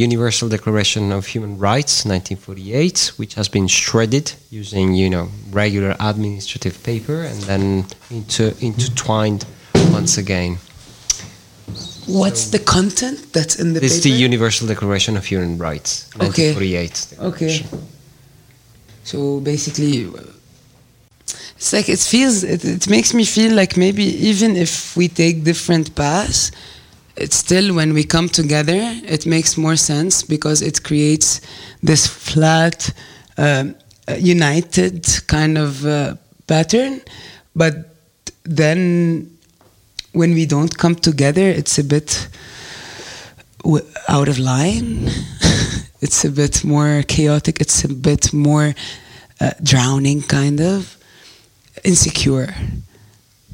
Universal 0.07 0.49
Declaration 0.49 1.13
of 1.13 1.27
Human 1.35 1.59
Rights, 1.59 2.05
1948, 2.05 3.13
which 3.17 3.35
has 3.35 3.49
been 3.49 3.69
shredded 3.69 4.33
using, 4.51 4.95
you 4.95 5.09
know, 5.11 5.29
regular 5.51 5.93
administrative 6.01 6.77
paper 6.83 7.19
and 7.31 7.39
then 7.51 7.85
into, 8.11 8.55
intertwined 8.61 9.45
once 9.93 10.19
again. 10.19 10.59
What's 12.07 12.45
the 12.51 12.61
content 12.61 13.19
that's 13.33 13.57
in 13.63 13.75
the 13.75 13.81
This 13.81 13.97
is 13.97 14.03
the? 14.05 14.11
Universal 14.11 14.69
Declaration 14.69 15.17
of 15.17 15.25
Human 15.27 15.59
Rights, 15.59 16.09
Okay. 16.17 16.55
1948. 16.55 17.15
Okay. 17.31 17.67
So 19.07 19.39
basically, 19.39 20.11
it's 21.55 21.73
like 21.73 21.89
it 21.89 22.01
feels. 22.01 22.43
It, 22.43 22.65
it 22.65 22.91
makes 22.91 23.15
me 23.15 23.25
feel 23.25 23.55
like 23.55 23.77
maybe 23.77 24.03
even 24.03 24.57
if 24.57 24.97
we 24.97 25.07
take 25.07 25.45
different 25.45 25.95
paths, 25.95 26.51
it's 27.17 27.37
still 27.37 27.73
when 27.73 27.95
we 27.95 28.03
come 28.03 28.29
together, 28.29 28.81
it 29.05 29.25
makes 29.25 29.57
more 29.57 29.77
sense 29.77 30.25
because 30.25 30.61
it 30.61 30.83
creates 30.83 31.41
this 31.85 32.09
flat, 32.09 32.93
um, 33.39 33.77
united 34.19 35.07
kind 35.29 35.57
of 35.57 35.87
uh, 35.87 36.17
pattern. 36.49 37.01
But 37.55 37.95
then, 38.43 39.31
when 40.15 40.35
we 40.35 40.47
don't 40.47 40.77
come 40.77 40.97
together, 40.97 41.47
it's 41.47 41.79
a 41.79 41.85
bit 41.85 42.29
out 44.09 44.29
of 44.29 44.41
line 44.41 45.09
it's 46.01 46.25
a 46.25 46.31
bit 46.31 46.65
more 46.65 47.03
chaotic 47.03 47.61
it's 47.61 47.85
a 47.85 47.89
bit 47.89 48.33
more 48.33 48.75
uh, 49.41 49.51
drowning 49.63 50.23
kind 50.23 50.61
of 50.61 50.97
insecure 51.85 52.55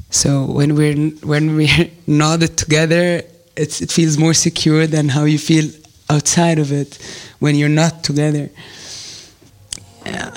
so 0.09 0.45
when 0.45 0.75
we're 0.75 0.95
when 1.23 1.55
we're 1.55 1.89
knotted 2.07 2.57
together 2.57 3.21
it's, 3.55 3.81
it 3.81 3.91
feels 3.91 4.17
more 4.17 4.33
secure 4.33 4.87
than 4.87 5.09
how 5.09 5.23
you 5.25 5.37
feel 5.37 5.69
outside 6.09 6.59
of 6.59 6.71
it 6.71 6.97
when 7.39 7.55
you're 7.55 7.69
not 7.69 8.03
together 8.03 8.49
yeah. 10.05 10.29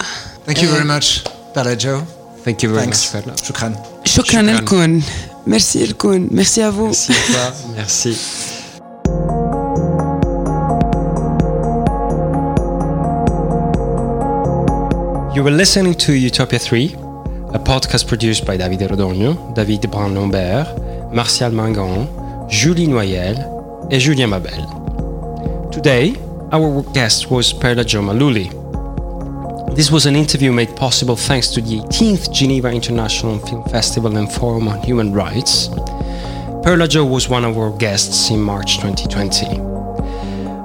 thank 0.45 0.63
you 0.63 0.69
very 0.69 0.83
uh, 0.83 0.85
much 0.85 1.25
Perla 1.55 1.75
Joe. 1.75 2.01
thank 2.45 2.63
you 2.63 2.69
very 2.69 2.83
Thanks. 2.83 3.15
much 3.15 3.25
Bella. 3.25 3.37
Shukran. 3.37 3.75
Shukran 4.05 4.45
لكم 4.51 5.03
ميرسي 5.47 5.87
لكم 5.87 6.29
Merci 6.31 6.63
à 6.63 6.71
vous 6.71 6.89
merci, 6.89 7.67
merci. 7.75 8.53
You 15.37 15.45
were 15.45 15.51
listening 15.51 15.93
to 15.97 16.15
Utopia 16.15 16.59
3, 16.59 16.95
a 17.53 17.59
podcast 17.59 18.09
produced 18.09 18.47
by 18.47 18.57
David 18.57 18.81
Rodogno, 18.89 19.55
David 19.55 19.91
Brun-Lambert, 19.91 21.13
Martial 21.13 21.51
Mingam, 21.51 22.49
Julie 22.49 22.87
Noyel, 22.87 23.37
and 23.93 24.01
Julien 24.01 24.31
Mabel. 24.31 25.69
Today, 25.71 26.17
our 26.53 26.83
guest 26.95 27.31
was 27.31 27.53
Perla 27.53 27.85
Joe 27.85 28.01
Maalouli. 28.01 28.49
This 29.77 29.91
was 29.91 30.07
an 30.07 30.17
interview 30.17 30.53
made 30.53 30.75
possible 30.75 31.17
thanks 31.17 31.49
to 31.49 31.61
the 31.61 31.81
18th 31.81 32.33
Geneva 32.33 32.71
International 32.71 33.39
Film 33.39 33.63
Festival 33.65 34.17
and 34.17 34.33
Forum 34.33 34.69
on 34.69 34.81
Human 34.85 35.13
Rights. 35.13 35.69
Perla 36.63 36.89
Joe 36.89 37.05
was 37.05 37.29
one 37.29 37.45
of 37.45 37.59
our 37.59 37.77
guests 37.77 38.31
in 38.31 38.41
March 38.41 38.79
2020. 38.79 39.61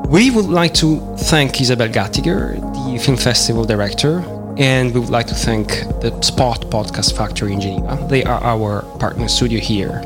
We 0.08 0.32
would 0.32 0.46
like 0.46 0.74
to 0.76 1.02
thank 1.18 1.60
Isabelle 1.60 1.90
Gattiker, 1.90 2.56
the 2.90 2.98
Film 3.04 3.18
Festival 3.18 3.66
director, 3.66 4.24
and 4.58 4.94
we 4.94 5.00
would 5.00 5.10
like 5.10 5.28
to 5.28 5.36
thank 5.36 5.68
the 6.02 6.20
Spot 6.22 6.60
Podcast 6.70 7.16
Factory 7.16 7.54
in 7.54 7.62
Geneva. 7.62 8.06
They 8.10 8.24
are 8.24 8.44
our 8.44 8.82
partner 8.98 9.28
studio 9.28 9.60
here. 9.60 10.02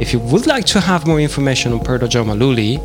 If 0.00 0.12
you 0.12 0.18
would 0.18 0.46
like 0.46 0.64
to 0.66 0.80
have 0.80 1.06
more 1.06 1.20
information 1.20 1.72
on 1.72 1.80
Perla 1.80 2.08
Joe 2.08 2.24
Maalouli, 2.24 2.78